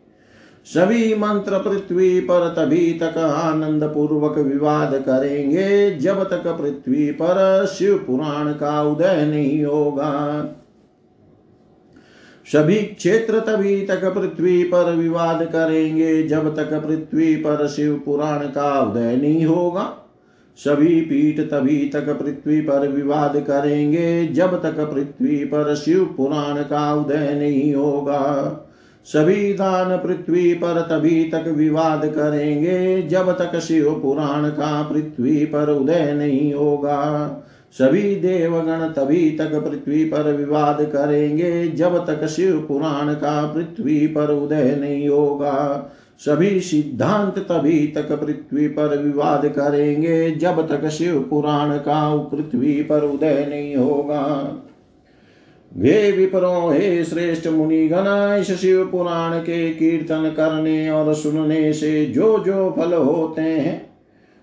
सभी 0.64 1.14
मंत्र 1.14 1.58
पृथ्वी 1.58 2.20
पर 2.20 2.48
तभी 2.48 2.92
तक 2.92 3.18
आनंद 3.18 3.84
पूर्वक 3.84 4.38
विवाद 4.38 4.94
करेंगे, 4.94 5.94
जब 5.94 6.22
तक 6.24 6.46
पृथ्वी 6.46 7.10
पर 7.10 7.66
शिव 7.66 7.96
पुराण 7.98 8.52
का 8.52 8.82
उदय 8.82 9.26
नहीं 9.26 9.64
होगा। 9.64 10.44
सभी 12.52 12.76
क्षेत्र 12.76 13.40
तभी 13.40 13.80
तक 13.86 14.04
पृथ्वी 14.14 14.62
पर 14.64 14.94
विवाद 14.94 15.44
करेंगे, 15.44 16.22
जब 16.22 16.56
तक 16.56 16.74
पृथ्वी 16.86 17.36
पर 17.36 17.66
शिव 17.66 18.02
पुराण 18.04 18.38
का 18.38 18.80
उदय 18.80 19.16
नहीं 19.16 19.44
होगा। 19.46 20.05
सभी 20.56 21.00
पीठ 21.00 21.40
तभी 21.40 21.90
तक 21.94 22.08
पृथ्वी 22.18 22.60
पर 22.60 22.88
विवाद 22.88 23.36
करेंगे, 23.36 24.26
जब 24.26 24.62
तक 24.62 24.90
पृथ्वी 24.94 25.36
पर 25.36 25.74
शिव 25.74 26.04
पुराण 26.16 26.62
का 26.62 26.94
उदय 26.94 27.34
नहीं 27.34 27.74
होगा। 27.74 28.62
सभी 29.04 29.52
दान 29.52 29.96
पृथ्वी 29.96 30.54
पर 30.54 30.80
तभी 30.80 31.24
तक 31.24 31.44
विवाद 31.48 32.06
करेंगे, 32.06 33.02
जब 33.02 33.32
तक 33.38 33.58
शिव 33.58 34.00
पुराण 34.02 34.48
का 34.48 34.82
पृथ्वी 34.82 35.44
पर 35.44 35.70
उदय 35.70 36.12
नहीं 36.12 36.54
होगा। 36.54 37.42
सभी 37.72 38.14
देवगण 38.16 38.88
तभी 38.88 39.30
तक 39.30 39.54
पृथ्वी 39.54 40.04
पर 40.04 40.32
विवाद 40.32 40.78
करेंगे, 40.80 41.68
जब 41.68 42.06
तक 42.06 42.26
शिव 42.26 42.64
पुराण 42.68 43.14
का 43.14 43.52
पृथ्वी 43.52 44.06
पर 44.06 44.30
उदय 44.30 44.76
नहीं 44.80 45.08
होगा। 45.08 45.92
सभी 46.20 46.60
सिद्धांत 46.60 47.38
तभी 47.38 47.86
तक 47.86 48.12
पृथ्वी 48.12 48.68
पर 48.68 48.98
विवाद 48.98 49.46
करेंगे, 49.46 50.30
जब 50.30 50.68
तक 50.68 50.88
शिव 50.88 51.20
पुराण 51.30 51.76
का 51.78 52.16
पृथ्वी 52.16 52.82
पर 52.82 53.04
उदय 53.04 53.46
नहीं 53.50 53.76
होगा। 53.76 54.22
वे 55.72 56.12
विपरो 56.12 56.70
हे 56.70 57.04
श्रेष्ठ 57.04 57.48
मुनिगण, 57.48 58.36
इस 58.40 58.50
शिव 58.60 58.86
पुराण 58.86 59.38
के 59.38 59.70
कीर्तन 59.70 60.32
करने 60.36 60.90
और 60.90 61.14
सुनने 61.14 61.72
से 61.72 62.04
जो 62.06 62.38
जो 62.38 62.74
फल 62.78 62.94
होते 62.94 63.42
हैं, 63.42 63.90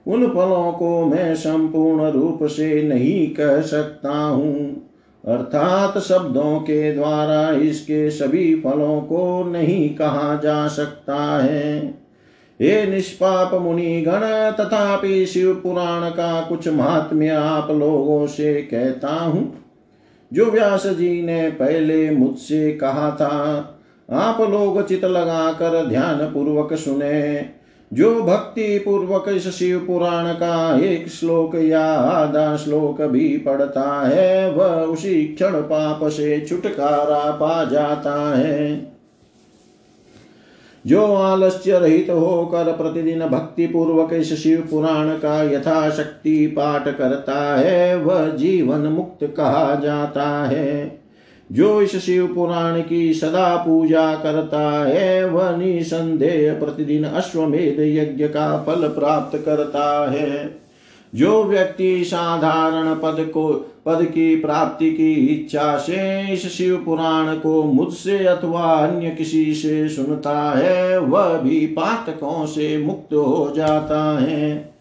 उन 0.08 0.28
फलों 0.28 0.72
को 0.72 1.06
मैं 1.06 1.36
संपूर्ण 1.36 2.12
रूप 2.12 2.40
से 2.44 2.84
नहीं 2.84 3.28
कह 3.34 3.62
सकता 3.62 4.12
हूँ। 4.12 4.90
अर्थात 5.28 5.98
शब्दों 5.98 6.60
के 6.60 6.94
द्वारा 6.94 7.52
इसके 7.52 8.10
सभी 8.12 8.56
फलों 8.56 9.02
को 9.02 9.44
नहीं 9.44 9.96
कहा 9.96 10.40
जा 10.44 10.68
सकता 10.68 11.44
है। 11.44 11.88
हे 12.62 12.86
निष्पाप 12.86 13.54
मुनि 13.54 14.02
गण 14.02 14.22
तथापि 14.52 15.26
शिव 15.26 15.54
पुराण 15.54 16.10
का 16.10 16.42
कुछ 16.42 16.68
महात्म्य 16.68 17.30
आप 17.30 17.72
लोगों 17.72 18.28
से 18.28 18.54
कहता 18.62 19.10
हूँ। 19.10 19.64
जो 20.34 20.46
व्यास 20.46 20.88
जी 20.88 21.22
ने 21.22 21.50
पहले 21.50 22.12
मुझसे 22.12 22.72
कहा 22.72 23.12
था, 23.12 23.70
आप 24.10 24.42
लोग 24.42 24.88
चित 24.88 25.06
लगाकर 25.06 25.86
ध्यान 25.86 26.18
पूर्वक 26.18 26.74
सुने। 26.74 27.50
जो 27.94 28.24
भक्ति 28.24 28.80
पूर्वक 28.80 29.26
इस 29.28 29.48
शिव 29.48 29.80
पुराण 29.80 30.34
का 30.34 30.80
एक 30.80 31.08
श्लोक 31.08 31.56
या 31.56 31.86
आधा 31.94 32.58
श्लोक 32.58 33.02
भी 33.02 33.38
पढ़ता 33.38 34.08
है, 34.08 34.52
वह 34.52 34.68
उसी 34.68 35.26
क्षण 35.26 35.52
पाप 35.52 36.00
से 36.04 36.46
छुटकारा 36.50 37.32
पा 37.32 37.64
जाता 37.64 38.38
है। 38.38 38.94
जो 40.88 41.14
आलस्य 41.14 41.80
रहित 41.80 42.10
होकर 42.10 42.72
प्रतिदिन 42.72 43.20
भक्ति 43.20 43.68
पूर्वक 43.68 44.14
इस 44.14 44.44
शिव 44.44 44.68
पुराण 44.72 45.10
का 45.10 45.44
यथाशक्ति 45.44 46.48
पाठ 46.48 46.98
करता 46.98 47.56
है, 47.56 47.98
वह 47.98 48.30
जीवन 48.30 48.80
मुक्त 48.80 49.34
कहा 49.38 49.76
जाता 49.76 50.46
है। 50.46 51.03
जो 51.54 51.82
इस 51.82 51.96
शिव 51.96 52.28
पुराण 52.28 52.82
की 52.82 53.14
सदा 53.14 53.56
पूजा 53.56 54.16
करता 54.16 54.86
है, 54.86 55.30
वह 55.30 55.58
निसंदेह 55.58 56.54
प्रतिदिन 56.54 57.04
अश्वमेध 57.04 57.80
यज्ञ 57.80 58.28
का 58.28 58.64
फल 58.68 58.88
प्राप्त 58.88 59.38
करता 59.46 60.12
है। 60.12 60.56
जो 61.16 61.44
व्यक्ति 61.44 62.04
साधारण 62.04 62.94
पद 62.96 63.32
को, 63.34 63.74
पद 63.86 64.06
की 64.06 64.36
प्राप्ति 64.36 64.92
की 64.92 65.14
इच्छा 65.14 65.78
से 65.78 66.34
इस 66.34 66.48
शिव 66.48 66.76
पुराण 66.86 67.36
को 67.36 67.64
मुझसे 67.64 68.26
अथवा 68.26 68.62
अन्य 68.62 69.10
किसी 69.10 69.54
से 69.54 69.90
सुनता 69.90 70.52
है, 70.58 70.98
वह 70.98 71.38
भी 71.38 71.68
पातकों 71.68 72.46
से 72.46 72.78
मुक्त 72.78 73.14
हो 73.14 73.54
जाता 73.56 74.20
है। 74.20 74.73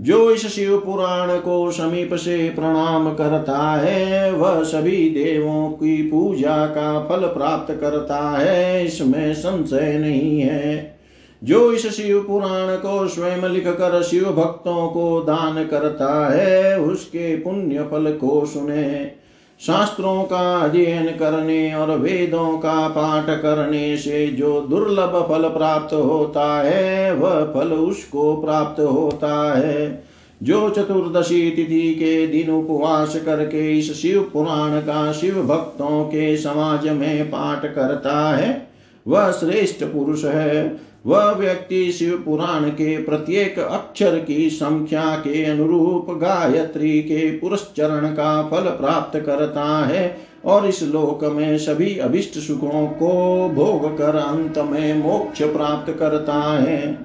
जो 0.00 0.30
इस 0.30 0.46
शिव 0.46 0.78
पुराण 0.78 1.38
को 1.38 1.70
समीप 1.70 2.14
से 2.14 2.50
प्रणाम 2.50 3.14
करता 3.14 3.58
है, 3.58 4.32
वह 4.32 4.62
सभी 4.62 5.10
देवों 5.10 5.68
की 5.68 6.02
पूजा 6.02 6.66
का 6.66 7.00
फल 7.00 7.26
प्राप्त 7.26 7.74
करता 7.80 8.30
है, 8.30 8.84
इसमें 8.84 9.34
संशय 9.34 9.98
नहीं 9.98 10.40
है। 10.40 10.98
जो 11.44 11.72
इस 11.72 11.86
शिव 11.86 12.20
पुराण 12.20 12.76
को 12.76 13.08
स्वयं 13.08 13.48
लिख 13.48 13.68
कर 13.68 14.02
शिव 14.02 14.24
भक्तों 14.24 14.88
को 14.88 15.20
दान 15.20 15.64
करता 15.64 16.28
है, 16.32 16.80
उसके 16.80 17.36
पुण्य 17.36 17.88
फल 17.90 18.12
को 18.12 18.46
सुने। 18.46 19.23
शास्त्रों 19.60 20.24
का 20.24 20.58
अध्ययन 20.58 21.06
करने 21.06 21.74
और 21.74 21.90
वेदों 21.90 22.58
का 22.58 22.88
पाठ 22.88 23.26
करने 23.42 23.96
से 23.96 24.26
जो 24.26 24.60
दुर्लभ 24.60 25.26
फल 25.28 25.48
प्राप्त 25.48 25.94
होता 25.94 26.62
है, 26.62 27.14
वह 27.14 27.44
फल 27.44 27.72
उसको 27.72 28.36
प्राप्त 28.36 28.80
होता 28.80 29.58
है। 29.58 30.04
जो 30.42 30.70
चतुर्दशी 30.70 31.50
तिथि 31.50 31.94
के 31.94 32.26
दिन 32.26 32.50
उपवास 32.50 33.16
करके 33.24 33.78
इस 33.78 33.92
शिव 34.02 34.30
पुराण 34.32 34.80
का 34.80 35.12
शिव 35.12 35.42
भक्तों 35.42 36.04
के 36.04 36.36
समाज 36.36 36.88
में 36.88 37.26
पाठ 37.26 37.74
करता 37.74 38.36
है, 38.36 38.68
वह 39.06 39.30
श्रेष्ठ 39.30 39.84
पुरुष 39.84 40.24
है। 40.24 40.76
वह 41.06 41.30
व्यक्ति 41.30 41.92
शिव 41.92 42.22
पुराण 42.24 42.68
के 42.68 42.96
प्रत्येक 42.98 43.58
अक्षर 43.58 44.18
की 44.18 44.50
संख्या 44.50 45.04
के 45.16 45.44
अनुरूप 45.44 46.06
गायत्री 46.10 47.00
के 47.00 47.30
पुरस्चरण 47.30 48.06
का 48.08 48.42
फल 48.42 48.68
प्राप्त 48.70 49.18
करता 49.18 49.86
है 49.86 50.16
और 50.44 50.66
इस 50.66 50.82
लोक 50.82 51.24
में 51.24 51.58
सभी 51.58 51.98
अभिष्ट 51.98 52.38
सुखों 52.38 52.86
को 52.86 53.48
भोग 53.48 53.98
कर 53.98 54.16
अंत 54.16 54.58
में 54.58 54.94
मोक्ष 54.94 55.42
प्राप्त 55.42 55.92
करता 55.98 56.40
है। 56.62 56.98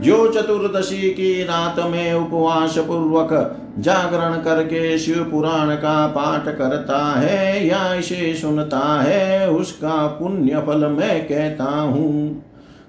जो 0.00 0.26
चतुर्दशी 0.28 1.10
की 1.10 1.42
रात 1.42 1.78
में 1.78 2.12
उपवास 2.12 2.78
पूर्वक 2.78 3.56
जागरण 3.78 4.42
करके 4.42 4.98
शिव 4.98 5.22
पुराण 5.24 5.74
का 5.76 6.06
पाठ 6.06 6.44
करता 6.48 7.04
है 7.20 7.66
या 7.66 7.94
इसे 7.94 8.34
सुनता 8.34 9.02
है, 9.02 9.50
उसका 9.50 10.06
पुण्य 10.06 10.62
फल 10.66 10.86
मैं 10.86 11.24
कहता 11.28 11.64
हूँ। 11.64 12.44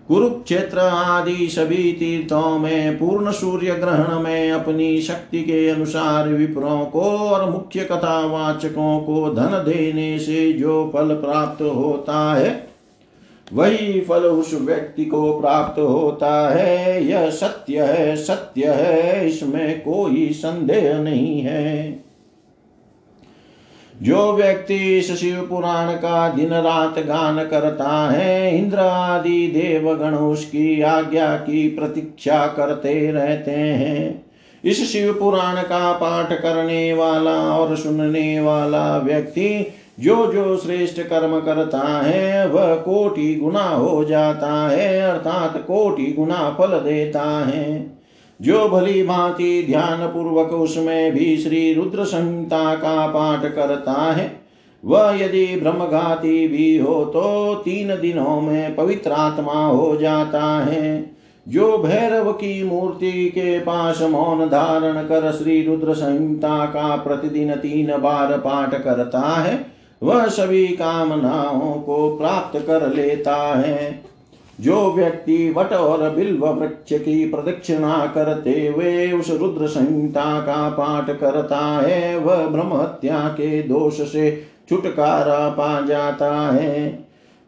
कुरुक्षेत्र 0.10 0.80
आदि 0.80 1.47
सभी 1.47 1.91
तीर्थों 1.93 2.60
में 2.60 2.97
पूर्ण 2.97 3.32
सूर्य 3.32 3.72
ग्रहण 3.72 4.20
में 4.20 4.51
अपनी 4.51 5.01
शक्ति 5.01 5.41
के 5.41 5.68
अनुसार 5.70 6.30
विप्रों 6.30 6.86
को 6.86 7.01
और 7.01 7.49
मुख्य 7.49 7.80
कथावाचकों 7.80 8.99
को 8.99 9.30
धन 9.34 9.64
देने 9.68 10.20
से 10.20 10.51
जो 10.53 10.89
फल 10.93 11.16
प्राप्त 11.16 11.62
होता 11.62 12.34
है, 12.34 12.70
वही 13.53 14.01
फल 14.01 14.26
उस 14.26 14.53
व्यक्ति 14.53 15.05
को 15.05 15.39
प्राप्त 15.39 15.80
होता 15.80 16.49
है। 16.49 17.05
यह 17.05 17.30
सत्य 17.30 17.84
है 17.84 18.16
सत्य 18.16 18.68
है, 18.68 19.28
इसमें 19.28 19.80
कोई 19.82 20.30
संदेह 20.30 20.93
नहीं 20.97 21.41
है। 21.41 22.09
जो 24.02 24.34
व्यक्ति 24.34 24.97
इस 24.97 25.20
शिव 25.20 25.47
पुराण 25.50 25.93
का 25.93 26.30
दिन 26.30 26.50
रात 26.50 27.00
गान 27.00 27.45
करता 27.45 28.12
है, 28.12 28.58
इंद्र 28.58 28.80
आदि 28.80 29.47
देवगण 29.47 30.16
उसकी 30.16 30.82
आज्ञा 30.82 31.36
की 31.36 31.68
प्रतीक्षा 31.70 32.47
करते 32.47 33.12
रहते 33.12 33.52
हैं। 33.52 34.26
इस 34.64 34.91
शिव 34.91 35.14
पुराण 35.14 35.56
का 35.56 35.93
पाठ 35.93 36.34
करने 36.34 36.93
वाला 36.93 37.58
और 37.58 37.78
सुनने 37.78 38.39
वाला 38.39 38.97
व्यक्ति 38.97 39.74
जो 40.00 40.34
जो 40.34 40.58
श्रेष्ठ 40.58 41.02
कर्म 41.02 41.39
करता 41.39 42.02
है, 42.02 42.47
वह 42.47 42.76
कोटि 42.76 43.36
गुना 43.36 43.64
हो 43.64 44.04
जाता 44.04 44.70
है, 44.70 45.02
अर्थात 45.02 45.58
कोटि 45.58 46.14
गुना 46.18 46.56
फल 46.58 46.68
देता 46.68 47.45
है। 47.47 47.99
जो 48.40 48.68
भली 48.70 49.02
भांति 49.04 49.64
ध्यान 49.68 50.06
पूर्वक 50.08 50.52
उसमें 50.54 51.12
भी 51.14 51.38
श्री 51.38 51.74
रुद्र 51.74 52.04
संहिता 52.06 52.74
का 52.76 53.08
पाठ 53.08 53.46
करता 53.46 53.94
है, 54.12 54.32
वह 54.84 55.18
यदि 55.22 55.46
ब्रह्मघाती 55.56 56.48
भी 56.48 56.78
हो 56.78 57.04
तो 57.06 57.54
तीन 57.56 57.96
दिनों 57.96 58.40
में 58.42 58.76
पवित्र 58.76 59.12
आत्मा 59.12 59.66
हो 59.66 59.96
जाता 59.98 60.44
है। 60.62 61.18
जो 61.48 61.78
भैरव 61.78 62.32
की 62.34 62.64
मूर्ति 62.64 63.12
के 63.30 63.60
पास 63.60 64.02
मौन 64.02 64.46
धारण 64.46 65.02
कर 65.04 65.32
श्री 65.32 65.62
रुद्र 65.64 65.94
संहिता 65.94 66.66
का 66.66 66.96
प्रतिदिन 66.96 67.54
तीन 67.56 67.92
बार 67.98 68.38
पाठ 68.38 68.76
करता 68.84 69.20
है, 69.20 69.66
वह 70.02 70.28
सभी 70.28 70.66
कामनाओं 70.68 71.74
को 71.74 72.18
प्राप्त 72.18 72.60
कर 72.60 72.94
लेता 72.94 73.36
है। 73.58 74.09
जो 74.60 74.91
व्यक्ति 74.91 75.53
वट 75.57 75.74
और 75.74 76.10
बिल्व 76.10 76.47
वृक्ष 76.47 76.93
की 76.93 77.26
प्रदक्षिणा 77.30 78.12
करते 78.16 78.68
हुए 78.68 79.12
उस 79.12 79.30
रुद्र 79.32 79.68
संहिता 79.68 80.39
का 80.39 80.70
पाठ 80.70 81.10
करता 81.20 81.57
है, 81.57 82.18
वह 82.18 82.47
ब्रह्म 82.47 82.74
हत्या 82.74 83.28
के 83.28 83.62
दोष 83.64 84.01
से 84.12 84.43
छुटकारा 84.70 85.49
पा 85.49 85.82
जाता 85.82 86.51
है। 86.51 86.89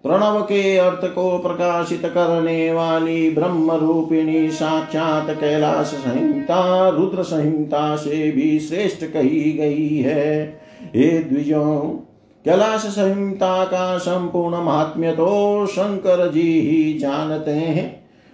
प्रणव 0.04 0.42
के 0.42 0.78
अर्थ 0.78 1.06
को 1.06 1.38
प्रकाशित 1.38 2.02
करने 2.06 2.72
वाली 2.74 3.30
ब्रह्म 3.30 3.72
रूपिणी 3.72 4.52
साक्षात 4.52 5.30
कैलाश 5.30 5.86
संहिता, 5.86 6.90
रुद्र 6.90 7.24
संहिता 7.24 7.96
से 7.96 8.32
भी 8.32 8.60
श्रेष्ठ 8.60 9.06
कही 9.06 9.52
गई 9.52 9.98
है। 9.98 10.60
हे 10.96 11.20
द्विजों 11.20 12.06
कैलाश 12.46 12.86
संहिता 12.86 13.64
का 13.66 13.98
संपूर्ण 13.98 14.62
महात्म्य 14.64 15.12
तो 15.12 15.66
शंकर 15.66 16.32
जी 16.32 16.50
ही 16.62 16.94
जानते 17.00 17.52
हैं। 17.52 17.90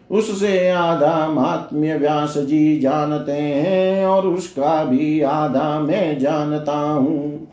उससे 0.10 0.70
आधा 0.70 1.28
महात्म्य 1.28 1.98
व्यास 1.98 2.38
जी 2.38 2.80
जानते 2.80 3.32
हैं 3.34 4.06
और 4.06 4.28
उसका 4.28 4.84
भी 4.84 5.22
आधा 5.22 5.80
मैं 5.80 6.18
जानता 6.20 6.78
हूँ। 6.80 7.48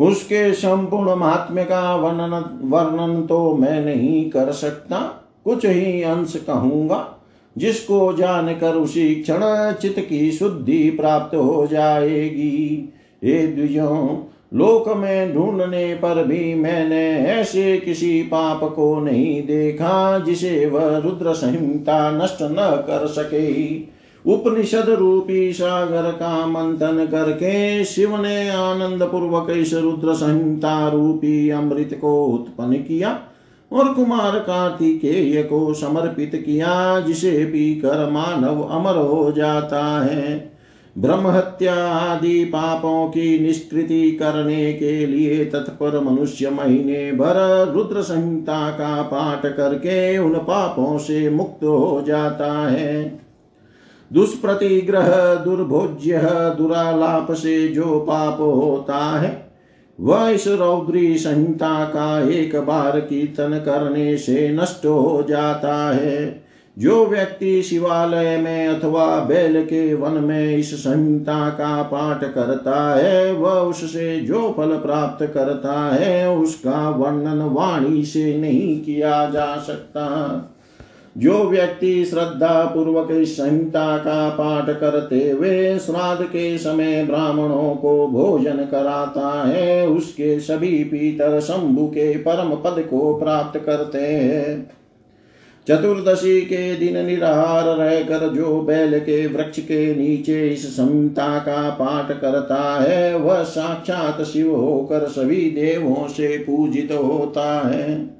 उसके 0.00 0.52
संपूर्ण 0.54 1.14
महात्म्य 1.14 1.64
का 1.64 1.94
वर्णन 1.96 2.32
वर्णन 2.64 3.22
तो 3.22 3.54
मैं 3.56 3.80
नहीं 3.84 4.30
कर 4.30 4.52
सकता। 4.52 5.00
कुछ 5.44 5.66
ही 5.66 6.02
अंश 6.02 6.36
कहूँगा, 6.46 7.06
जिसको 7.56 8.12
जानकर 8.12 8.74
उसी 8.74 9.14
क्षण 9.14 9.40
चित्त 9.72 10.00
की 10.00 10.30
शुद्धि 10.32 10.90
प्राप्त 10.90 11.34
हो 11.36 11.66
जाएगी। 11.66 12.92
हे 13.22 13.46
द्विजों 13.46 14.16
लोक 14.54 14.88
में 14.96 15.34
ढूँढने 15.34 15.94
पर 15.94 16.22
भी 16.24 16.54
मैंने 16.54 17.10
ऐसे 17.20 17.76
किसी 17.78 18.22
पाप 18.22 18.60
को 18.76 19.00
नहीं 19.00 19.42
देखा 19.42 20.18
जिसे 20.18 20.66
वह 20.66 20.96
रुद्र 20.98 21.32
संहिता 21.32 22.10
नष्ट 22.10 22.42
न 22.42 22.84
कर 22.86 23.06
सके। 23.06 23.76
उपनिषद 24.24 24.88
रूपी 24.90 25.52
सागर 25.52 26.10
का 26.10 26.46
मंथन 26.46 27.06
करके 27.06 27.84
शिव 27.84 28.16
ने 28.22 28.48
आनंद 28.48 29.02
पूर्वक 29.02 29.50
इस 29.50 29.74
रुद्र 29.74 30.14
संहिता 30.14 30.88
रूपी 30.88 31.50
अमृत 31.50 31.98
को 32.00 32.26
उत्पन्न 32.26 32.76
किया 32.76 33.18
और 33.72 33.92
कुमार 33.94 34.38
कार्तिकेय 34.38 35.42
को 35.42 35.74
समर्पित 35.74 36.42
किया, 36.46 37.00
जिसे 37.00 37.44
पीकर 37.44 38.10
मानव 38.10 38.62
अमर 38.62 38.96
हो 38.96 39.32
जाता 39.32 40.04
है। 40.04 40.53
ब्रह्म 40.98 41.26
हत्या 41.26 41.74
आदि 41.86 42.44
पापों 42.44 43.08
की 43.08 43.38
निष्कृति 43.38 44.10
करने 44.10 44.72
के 44.72 45.06
लिए 45.06 45.44
तत्पर 45.44 46.00
मनुष्य 46.00 46.50
महीने 46.50 47.12
भर 47.12 47.72
रुद्र 47.74 48.02
संहिता 48.02 48.70
का 48.70 49.02
पाठ 49.02 49.46
करके 49.46 50.18
उन 50.18 50.34
पापों 50.34 50.98
से 50.98 51.30
मुक्त 51.30 51.64
हो 51.64 52.04
जाता 52.06 52.52
है। 52.68 53.20
दुष्प्रतिग्रह, 54.12 55.34
दुर्भोज्य, 55.34 56.20
दुरालाप 56.58 57.32
से 57.32 57.68
जो 57.68 58.00
पाप 58.00 58.40
होता 58.40 59.18
है, 59.20 59.52
वह 60.00 60.28
इस 60.28 60.48
रौद्री 60.48 61.18
संहिता 61.18 61.84
का 61.84 62.28
एक 62.30 62.56
बार 62.56 63.00
कीर्तन 63.00 63.62
करने 63.64 64.16
से 64.16 64.48
नष्ट 64.48 64.86
हो 64.86 65.24
जाता 65.28 65.94
है। 65.94 66.43
जो 66.78 67.06
व्यक्ति 67.06 67.62
शिवालय 67.62 68.36
में 68.36 68.68
अथवा 68.68 69.20
बैल 69.20 69.64
के 69.64 69.94
वन 69.94 70.12
में 70.12 70.56
इस 70.56 70.74
संहिता 70.74 71.48
का 71.48 71.82
पाठ 71.82 72.24
करता 72.24 72.94
है, 72.94 73.32
वह 73.32 73.50
उससे 73.50 74.20
जो 74.20 74.54
फल 74.56 74.68
प्राप्त 74.68 75.26
करता 75.34 75.94
है, 75.94 76.36
उसका 76.36 76.90
वर्णन 76.90 77.42
वाणी 77.42 78.04
से 78.04 78.38
नहीं 78.38 78.80
किया 78.80 79.30
जा 79.30 79.56
सकता। 79.56 80.06
जो 81.18 81.44
व्यक्ति 81.44 82.04
श्रद्धा 82.04 82.64
पूर्वक 82.64 83.10
इस 83.10 83.36
संहिता 83.36 83.98
का 83.98 84.28
पाठ 84.28 84.70
करते 84.80 85.30
हुए 85.30 85.78
श्राद्ध 85.78 86.24
के 86.24 86.58
समय 86.58 87.04
ब्राह्मणों 87.04 87.74
को 87.74 88.06
भोजन 88.06 88.56
कराता 88.56 89.48
है, 89.48 89.86
उसके 89.86 90.40
सभी 90.40 90.84
पीतर 90.84 91.40
शंभु 91.40 91.86
के 91.86 92.14
परम 92.14 92.54
पद 92.54 92.82
को 92.90 93.14
प्राप्त 93.14 93.60
करते 93.66 94.06
हैं। 94.06 94.70
चतुर्दशी 95.68 96.40
के 96.40 96.74
दिन 96.76 97.06
निराहार 97.06 97.64
रहकर 97.64 98.28
जो 98.28 98.60
बैल 98.60 98.98
के 98.98 99.26
वृक्ष 99.26 99.58
के 99.58 99.94
नीचे 99.94 100.48
इस 100.48 100.76
संहिता 100.76 101.38
का 101.38 101.70
पाठ 101.70 102.20
करता 102.20 102.82
है, 102.82 103.16
वह 103.16 103.42
साक्षात 103.42 104.22
शिव 104.22 104.54
होकर 104.56 105.06
सभी 105.08 105.50
देवों 105.50 106.08
से 106.08 106.38
पूजित 106.38 106.92
होता 106.92 107.68
है। 107.68 108.10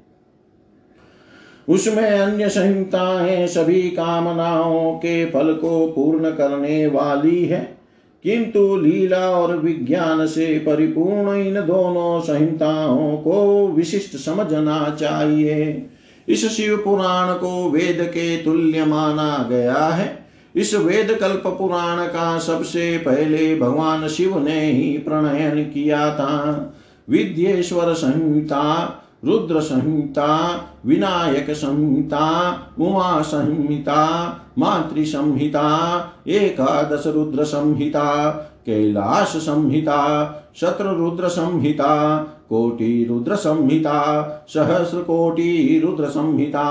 उसमें 1.69 2.09
अन्य 2.09 2.49
संहिताएँ 2.49 3.47
सभी 3.47 3.81
कामनाओं 3.81 4.93
के 4.93 5.25
फल 5.25 5.53
को 5.53 5.87
पूर्ण 5.87 6.29
करने 6.29 6.87
वाली 6.87 7.45
है, 7.45 7.77
किंतु 8.23 8.75
लीला 8.77 9.29
और 9.29 9.57
विज्ञान 9.57 10.27
से 10.27 10.59
परिपूर्ण 10.59 11.37
इन 11.37 11.55
दोनों 11.55 12.21
संहिताओं 12.21 13.17
को 13.17 13.67
विशिष्ट 13.67 14.15
समझना 14.17 14.97
चाहिए। 14.99 15.85
इस 16.29 16.57
शिव 16.57 16.77
पुराण 16.77 17.33
को 17.33 17.69
वेद 17.69 17.97
के 18.01 18.37
तुल्य 18.37 18.85
माना 18.85 19.47
गया 19.49 19.85
है। 19.85 20.25
इस 20.55 20.73
वेद 20.73 21.17
कल्प 21.21 21.43
पुराण 21.47 22.05
का 22.05 22.39
सबसे 22.39 22.97
पहले 22.97 23.59
भगवान 23.59 24.07
शिव 24.07 24.39
ने 24.39 24.71
ही 24.71 24.97
प्रणयन 24.97 25.63
किया 25.63 26.15
था। 26.15 26.73
विद्येश्वर 27.09 27.93
संहिता, 27.93 28.95
रुद्र 29.25 29.61
संहिता, 29.61 30.61
विनायक 30.85 31.51
संहिता, 31.51 32.51
उमा 32.79 33.21
संहिता, 33.21 34.29
मातृ 34.59 35.05
संहिता, 35.05 35.99
एकादश 36.27 37.07
रुद्र 37.07 37.43
संहिता, 37.43 38.31
कैलाश 38.65 39.27
संहिता, 39.27 40.31
शत्रु 40.55 40.93
रुद्र 40.93 41.27
संहिता 41.27 42.21
कोटि 42.49 43.07
रुद्र 43.09 43.35
संहिता 43.35 44.21
सहस्र 44.47 44.97
कोटि 44.97 45.81
रुद्र 45.85 46.05
संहिता 46.05 46.65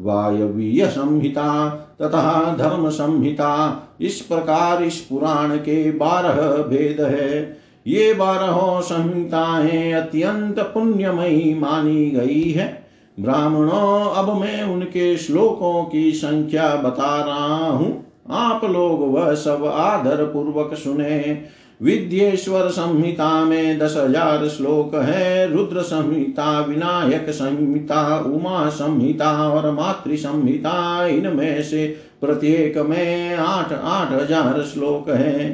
वायवीय 0.00 0.86
संहिता 0.86 1.68
तथा 2.02 2.56
धर्म 2.58 2.88
संहिता 2.88 3.82
इस 4.00 4.20
प्रकार 4.20 4.82
इस 4.82 5.00
पुराण 5.00 5.56
के 5.56 5.90
बारह 5.90 6.62
भेद 6.62 7.00
है। 7.00 7.58
ये 7.86 8.14
बारहों 8.14 8.80
संहिताएँ 8.80 9.92
अत्यंत 9.92 10.58
पुण्यमयी 10.58 11.54
मानी 11.54 12.10
गई 12.10 12.50
है। 12.50 12.86
ब्राह्मणों, 13.20 14.10
अब 14.10 14.40
मैं 14.40 14.62
उनके 14.62 15.16
श्लोकों 15.16 15.84
की 15.84 16.12
संख्या 16.12 16.76
बता 16.76 17.24
रहा 17.24 17.70
हूँ। 17.70 18.06
आप 18.30 18.64
लोग 18.64 19.14
वह 19.14 19.34
सब 19.34 19.64
आदर 19.64 20.24
पूर्वक 20.24 20.74
सुने। 20.74 21.44
विद्येश्वर 21.80 22.68
संहिता 22.68 23.44
में 23.44 23.78
दस 23.78 23.94
हज़ार 23.96 24.48
श्लोक 24.48 24.94
है 24.94 25.46
रुद्र 25.52 25.82
संहिता 25.82 26.60
विनायक 26.60 27.30
संहिता 27.30 28.18
उमा 28.18 28.68
संहिता 28.68 29.30
और 29.48 29.70
मातृ 29.72 30.16
संहिता 30.16 31.06
इनमें 31.06 31.62
से 31.62 31.86
प्रत्येक 32.20 32.78
में 32.78 33.34
आठ 33.34 33.72
आठ 33.72 34.12
हज़ार 34.12 34.62
श्लोक 34.62 35.10
है। 35.10 35.48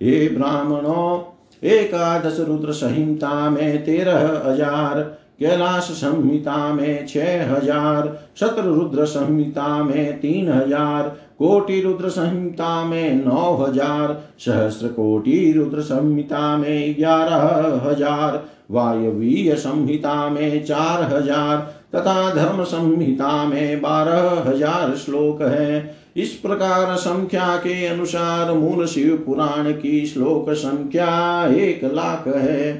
ये 0.00 0.28
ब्राह्मणों, 0.28 1.18
एकादश 1.62 2.40
रुद्र 2.40 2.72
संहिता 2.72 3.50
में 3.50 3.84
तेरह 3.84 4.20
हज़ार, 4.46 5.00
कैलाश 5.40 5.90
संहिता 5.92 6.72
में 6.74 7.06
छह 7.06 7.52
हज़ार, 7.52 8.16
शत्र 8.40 8.62
रुद्र 8.62 9.04
संहिता 9.04 9.82
में 9.82 10.20
तीन 10.20 10.48
हज़ार 10.48 11.16
कोटि 11.40 11.80
रुद्र 11.80 12.08
संहिता 12.08 12.84
में 12.84 13.24
नौ 13.24 13.54
हज़ार 13.56 14.12
सहस्र 14.38 14.88
कोटि 14.88 15.52
रुद्र 15.52 15.80
संहिता 15.80 16.56
में 16.56 16.94
ग्यारह 16.96 17.44
हज़ार 17.84 18.42
वायवीय 18.70 19.54
संहिता 19.54 20.28
में 20.28 20.64
चार 20.64 21.02
हज़ार 21.12 21.56
तथा 21.96 22.34
धर्म 22.34 22.62
संहिता 22.64 23.44
में 23.44 23.80
बारह 23.80 24.50
हज़ार 24.50 24.94
श्लोक 24.96 25.42
है। 25.42 25.96
इस 26.16 26.32
प्रकार 26.34 26.94
संख्या 26.96 27.56
के 27.56 27.86
अनुसार 27.86 28.52
मूल 28.52 28.86
शिव 28.86 29.16
पुराण 29.16 29.70
की 29.72 30.04
श्लोक 30.06 30.50
संख्या 30.50 31.08
एक 31.56 31.84
लाख 31.84 32.26
है। 32.28 32.72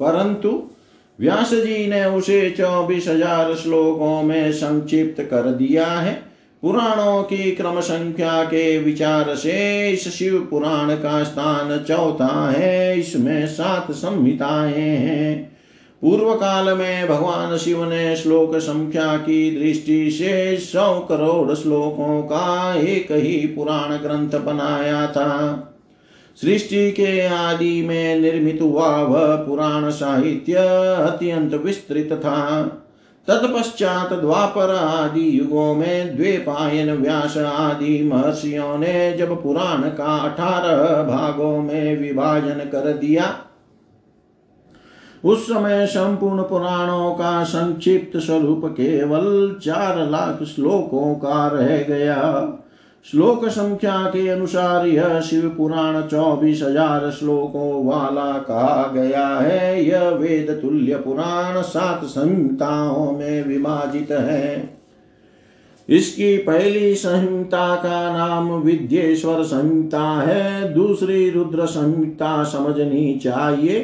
परंतु 0.00 0.62
व्यास 1.18 1.54
जी 1.54 1.86
ने 1.86 2.04
उसे 2.06 2.48
चौबीस 2.50 3.08
हज़ार 3.08 3.54
श्लोकों 3.54 4.22
में 4.22 4.52
संक्षिप्त 4.52 5.20
कर 5.22 5.50
दिया 5.52 5.86
है। 5.86 6.14
पुराणों 6.64 7.22
की 7.22 7.50
क्रम 7.50 7.80
संख्या 7.80 8.44
के 8.44 8.78
विचार 8.78 9.34
से 9.34 9.90
इस 9.90 10.08
शिव 10.08 10.48
पुराण 10.50 10.94
का 10.94 11.24
स्थान 11.24 11.84
चौथा 11.88 12.50
है। 12.50 12.98
इसमें 12.98 13.46
सात 13.46 13.92
संहिताएँ 13.92 14.74
हैं। 14.74 15.56
पूर्व 16.02 16.34
काल 16.34 16.78
में 16.78 17.08
भगवान 17.08 17.56
शिव 17.56 17.90
ने 17.90 18.16
श्लोक 18.16 18.56
संख्या 18.56 19.16
की 19.16 19.60
दृष्टि 19.60 20.10
से 20.10 20.56
सौ 20.56 21.00
करोड़ 21.00 21.54
श्लोकों 21.54 22.22
का 22.22 22.74
एक 22.80 23.08
ही 23.10 23.46
पुराण 23.46 23.96
ग्रंथ 23.96 24.40
बनाया 24.40 25.06
था। 25.06 25.60
सृष्टि 26.42 26.92
के 26.92 27.26
आदि 27.26 27.82
में 27.82 28.20
निर्मित 28.20 28.58
हुआ 28.62 29.02
वह 29.02 29.36
पुराण 29.36 29.90
साहित्य 29.90 30.54
अत्यंत 30.98 31.54
विस्तृत 31.54 32.08
था। 32.12 32.70
तत्पश्चात 33.28 34.12
द्वापर 34.12 34.74
आदि 34.74 35.38
युगों 35.38 35.74
में 35.74 36.16
द्वेपायन 36.16 36.90
व्यास 36.90 37.36
आदि 37.36 38.10
महर्षियों 38.12 38.78
ने 38.78 39.12
जब 39.12 39.42
पुराण 39.42 39.82
का 39.82 40.16
अठारह 40.16 41.02
भागों 41.02 41.62
में 41.62 41.96
विभाजन 41.96 42.58
कर 42.72 42.92
दिया, 42.92 43.36
उस 45.24 45.46
समय 45.46 45.86
संपूर्ण 45.86 46.42
पुराणों 46.42 47.14
का 47.14 47.44
संक्षिप्त 47.44 48.18
स्वरूप 48.18 48.62
केवल 48.64 49.56
चार 49.62 50.10
लाख 50.10 50.42
श्लोकों 50.42 51.14
का 51.14 51.48
रह 51.48 51.82
गया। 51.82 52.20
श्लोक 53.06 53.44
संख्या 53.48 53.96
के 54.04 54.28
अनुसार 54.28 54.86
यह 54.86 55.20
शिव 55.20 55.48
पुराण 55.48 56.00
चौबीस 56.02 56.62
हज़ार 56.62 57.10
श्लोकों 57.10 57.84
वाला 57.84 58.32
कहा 58.38 58.92
गया 58.94 59.26
है, 59.28 59.84
यह 59.84 60.08
वेद 60.08 60.50
तुल्य 60.62 60.96
पुराण 60.96 61.60
सात 61.62 62.04
संहिताओं 62.04 63.12
में 63.12 63.44
विभाजित 63.44 64.10
है। 64.10 64.78
इसकी 65.88 66.36
पहली 66.36 66.94
संहिता 66.94 67.74
का 67.76 68.12
नाम 68.18 68.50
विद्येश्वर 68.52 69.42
संहिता 69.42 70.04
है, 70.20 70.72
दूसरी 70.74 71.30
रुद्र 71.30 71.66
संहिता 71.66 72.42
समझनी 72.44 73.14
चाहिए, 73.14 73.80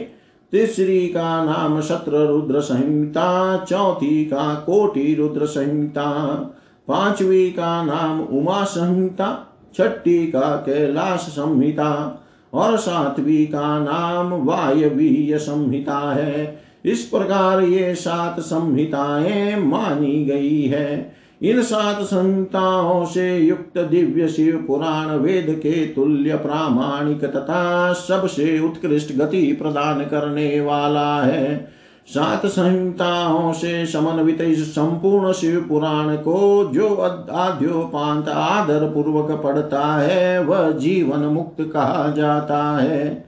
तीसरी 0.52 1.06
का 1.08 1.44
नाम 1.44 1.80
शत्र 1.80 2.26
रुद्र 2.26 2.60
संहिता, 2.60 3.56
चौथी 3.64 4.24
का 4.24 4.54
कोटि 4.54 5.14
रुद्र 5.14 5.46
संहिता। 5.46 6.56
पांचवी 6.90 7.50
का 7.50 7.82
नाम 7.84 8.20
उमा 8.20 8.64
संहिता 8.64 9.56
छठी 9.74 10.26
का 10.26 10.56
कैलाश 10.56 11.20
संहिता 11.20 12.22
और 12.54 12.76
सातवीं 12.76 13.46
का 13.46 13.78
नाम 13.78 14.32
वायवीय 14.32 15.38
संहिता 15.38 16.12
है। 16.12 16.62
इस 16.84 17.04
प्रकार 17.04 17.62
ये 17.62 17.94
सात 17.94 18.40
संहिताएँ 18.40 19.56
मानी 19.56 20.24
गई 20.24 20.62
है। 20.62 21.14
इन 21.42 21.62
सात 21.62 22.02
संहिताओं 22.02 23.04
से 23.04 23.38
युक्त 23.38 23.78
दिव्य 23.78 24.28
शिव 24.28 24.64
पुराण 24.66 25.06
वेद 25.06 25.46
के 25.58 25.86
तुल्य 25.86 26.36
प्रामाणिक 26.36 27.24
तथा 27.24 27.92
सबसे 27.92 28.60
उत्कृष्ट 28.60 29.16
गति 29.16 29.52
प्रदान 29.52 30.00
करने 30.00 30.60
वाला 30.60 31.22
है। 31.22 31.79
सात 32.14 32.46
संहिताओं 32.46 33.52
से 33.52 33.86
समन्वित 33.86 34.40
इस 34.40 34.72
संपूर्ण 34.72 35.32
शिव 35.32 35.66
पुराण 35.68 36.16
को 36.16 36.70
जो 36.74 36.94
आद्योपांत 37.32 38.28
आदर 38.28 38.86
पूर्वक 38.94 39.40
पढ़ता 39.42 39.94
है, 39.94 40.44
वह 40.44 40.70
जीवन 40.70 41.18
मुक्त 41.18 41.56
कहा 41.60 42.14
जाता 42.16 42.78
है। 42.78 43.24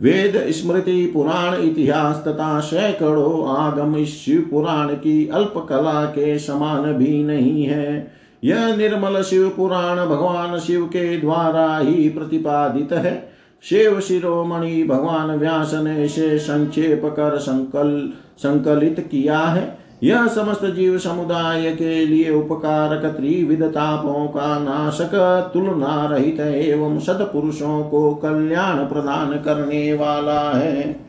वेद, 0.00 0.32
स्मृति, 0.36 1.06
पुराण, 1.06 1.54
इतिहास 1.54 2.24
तथा 2.28 2.60
सैकड़ों 2.60 3.56
आगम 3.56 3.96
इस 3.96 4.24
शिव 4.24 4.48
पुराण 4.50 4.88
की 4.88 5.28
अल्प 5.28 5.66
कला 5.68 6.04
के 6.04 6.38
समान 6.38 6.92
भी 6.92 7.24
नहीं 7.24 7.64
है। 7.64 8.12
यह 8.44 8.76
निर्मल 8.76 9.22
शिव 9.22 9.48
पुराण 9.48 10.06
भगवान 10.06 10.58
शिव 10.58 10.84
के 10.84 11.16
द्वारा 11.16 11.78
ही 11.78 12.08
प्रतिपादित 12.08 12.92
है। 12.92 13.31
शिव 13.68 14.00
शिरोमणि 14.00 14.82
भगवान 14.82 15.30
व्यास 15.30 15.74
ने 15.74 16.04
इसे 16.04 16.38
संक्षेप 16.38 17.02
कर 17.04 17.38
संकल, 17.38 18.12
संकलित 18.38 19.08
किया 19.10 19.38
है। 19.38 19.78
यह 20.02 20.26
समस्त 20.26 20.64
जीव 20.64 20.98
समुदाय 20.98 21.72
के 21.72 22.06
लिए 22.06 22.30
उपकारक 22.30 23.16
त्रिविध 23.16 23.62
तापों 23.62 24.26
का 24.26 24.58
नाशक 24.58 25.10
तुलना 25.54 26.06
रहित 26.06 26.40
एवं 26.40 26.98
सतपुरुषों 26.98 27.84
को 27.84 28.14
कल्याण 28.14 28.76
प्रदान 28.76 29.30
करने 29.32 29.94
वाला 29.94 30.40
है। 30.50 31.00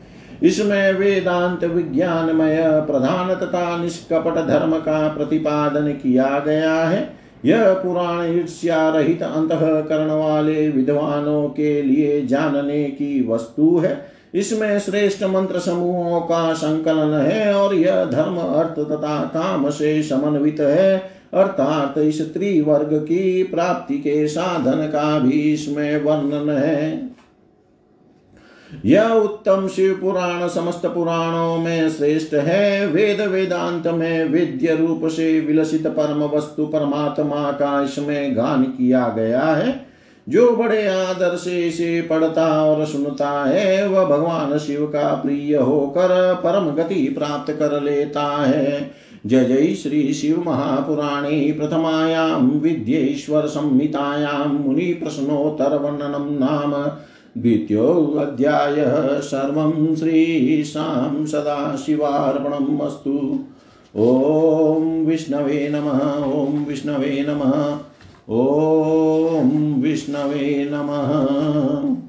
इसमें 0.42 0.92
वेदांत 0.92 1.64
विज्ञानमय 1.64 2.62
प्रधान 2.62 3.34
तथा 3.34 3.76
निष्कपट 3.82 4.46
धर्म 4.46 4.72
का 4.72 5.08
प्रतिपादन 5.08 5.88
किया 5.88 6.42
गया 6.46 6.74
है। 6.74 7.23
यह 7.44 7.72
पुराण 7.74 8.38
ईर्ष्या 8.38 8.88
रहित 8.88 9.22
अंत 9.22 9.48
करण 9.88 10.10
वाले 10.10 10.68
विद्वानों 10.68 11.48
के 11.48 11.82
लिए 11.82 12.26
जानने 12.26 12.84
की 12.84 13.26
वस्तु 13.28 13.78
है। 13.78 14.06
इसमें 14.34 14.78
श्रेष्ठ 14.78 15.24
मंत्र 15.24 15.58
समूहों 15.58 16.20
का 16.20 16.52
संकलन 16.52 17.14
है 17.14 17.54
और 17.54 17.74
यह 17.74 18.04
धर्म, 18.04 18.36
अर्थ 18.36 18.88
तथा 18.88 19.24
काम 19.24 19.70
से 19.70 20.02
समन्वित 20.02 20.60
है। 20.60 20.96
अर्थात 21.34 21.98
इस 21.98 22.34
त्रिवर्ग 22.34 22.90
की 22.92 23.42
प्राप्ति 23.42 23.94
के 23.94 24.28
साधन 24.28 24.86
का 24.86 25.18
भी 25.18 25.52
इसमें 25.52 26.02
वर्णन 26.02 26.50
है। 26.50 27.13
यह 28.84 29.08
उत्तम 29.08 29.68
शिव 29.68 29.98
पुराण, 30.00 30.48
समस्त 30.48 30.86
पुराणों 30.86 31.58
में 31.58 31.90
श्रेष्ठ 31.90 32.34
है। 32.34 32.86
वेद 32.86 33.20
वेदांत 33.20 33.86
में 33.86 34.24
वेद्य 34.24 34.74
रूप 34.74 35.00
से 35.04 35.40
विलसित 35.40 35.86
परम 35.86 36.22
वस्तु 36.22 36.66
परमात्मा 36.66 37.50
का 37.50 37.82
इसमें 37.82 38.36
गान 38.36 38.62
किया 38.62 39.08
गया 39.16 39.42
है। 39.42 39.86
जो 40.28 40.56
बड़े 40.56 40.86
आदर 40.86 41.36
से 41.36 41.62
इसे 41.62 42.02
पढ़ता 42.02 42.64
और 42.64 42.86
सुनता 42.86 43.44
है, 43.44 43.88
वह 43.88 44.04
भगवान 44.04 44.58
शिव 44.58 44.86
का 44.86 45.14
प्रिय 45.14 45.56
होकर 45.56 46.34
परम 46.34 46.70
गति 46.70 47.14
प्राप्त 47.18 47.52
कर 47.52 47.82
लेता 47.82 48.22
है। 48.22 48.90
जय 49.26 49.44
जय 49.44 49.74
श्री 49.74 50.14
शिव 50.14 50.44
महापुराणे 50.46 51.56
प्रथमायां, 51.60 52.40
विद्येश्वर 52.60 53.46
संहितायां, 53.46 54.48
मुनि 54.48 54.84
प्रश्नोत्तर 54.84 55.76
वर्णनम 55.76 56.44
नाम। 56.44 56.72
द्वितीयोऽध्यायः 57.38 59.20
सर्वं 59.20 59.96
श्रीशां 59.96 61.26
सदाशिवार्पणम् 61.26 62.80
अस्तु। 62.80 63.38
ॐ 63.96 65.06
विष्णवे 65.06 65.68
नमः 65.68 66.00
ॐ 66.32 66.64
विष्णवे 66.64 67.26
नमः 67.28 67.78
ॐ 68.30 69.74
विष्णवे 69.82 70.68
नमः। 70.72 72.03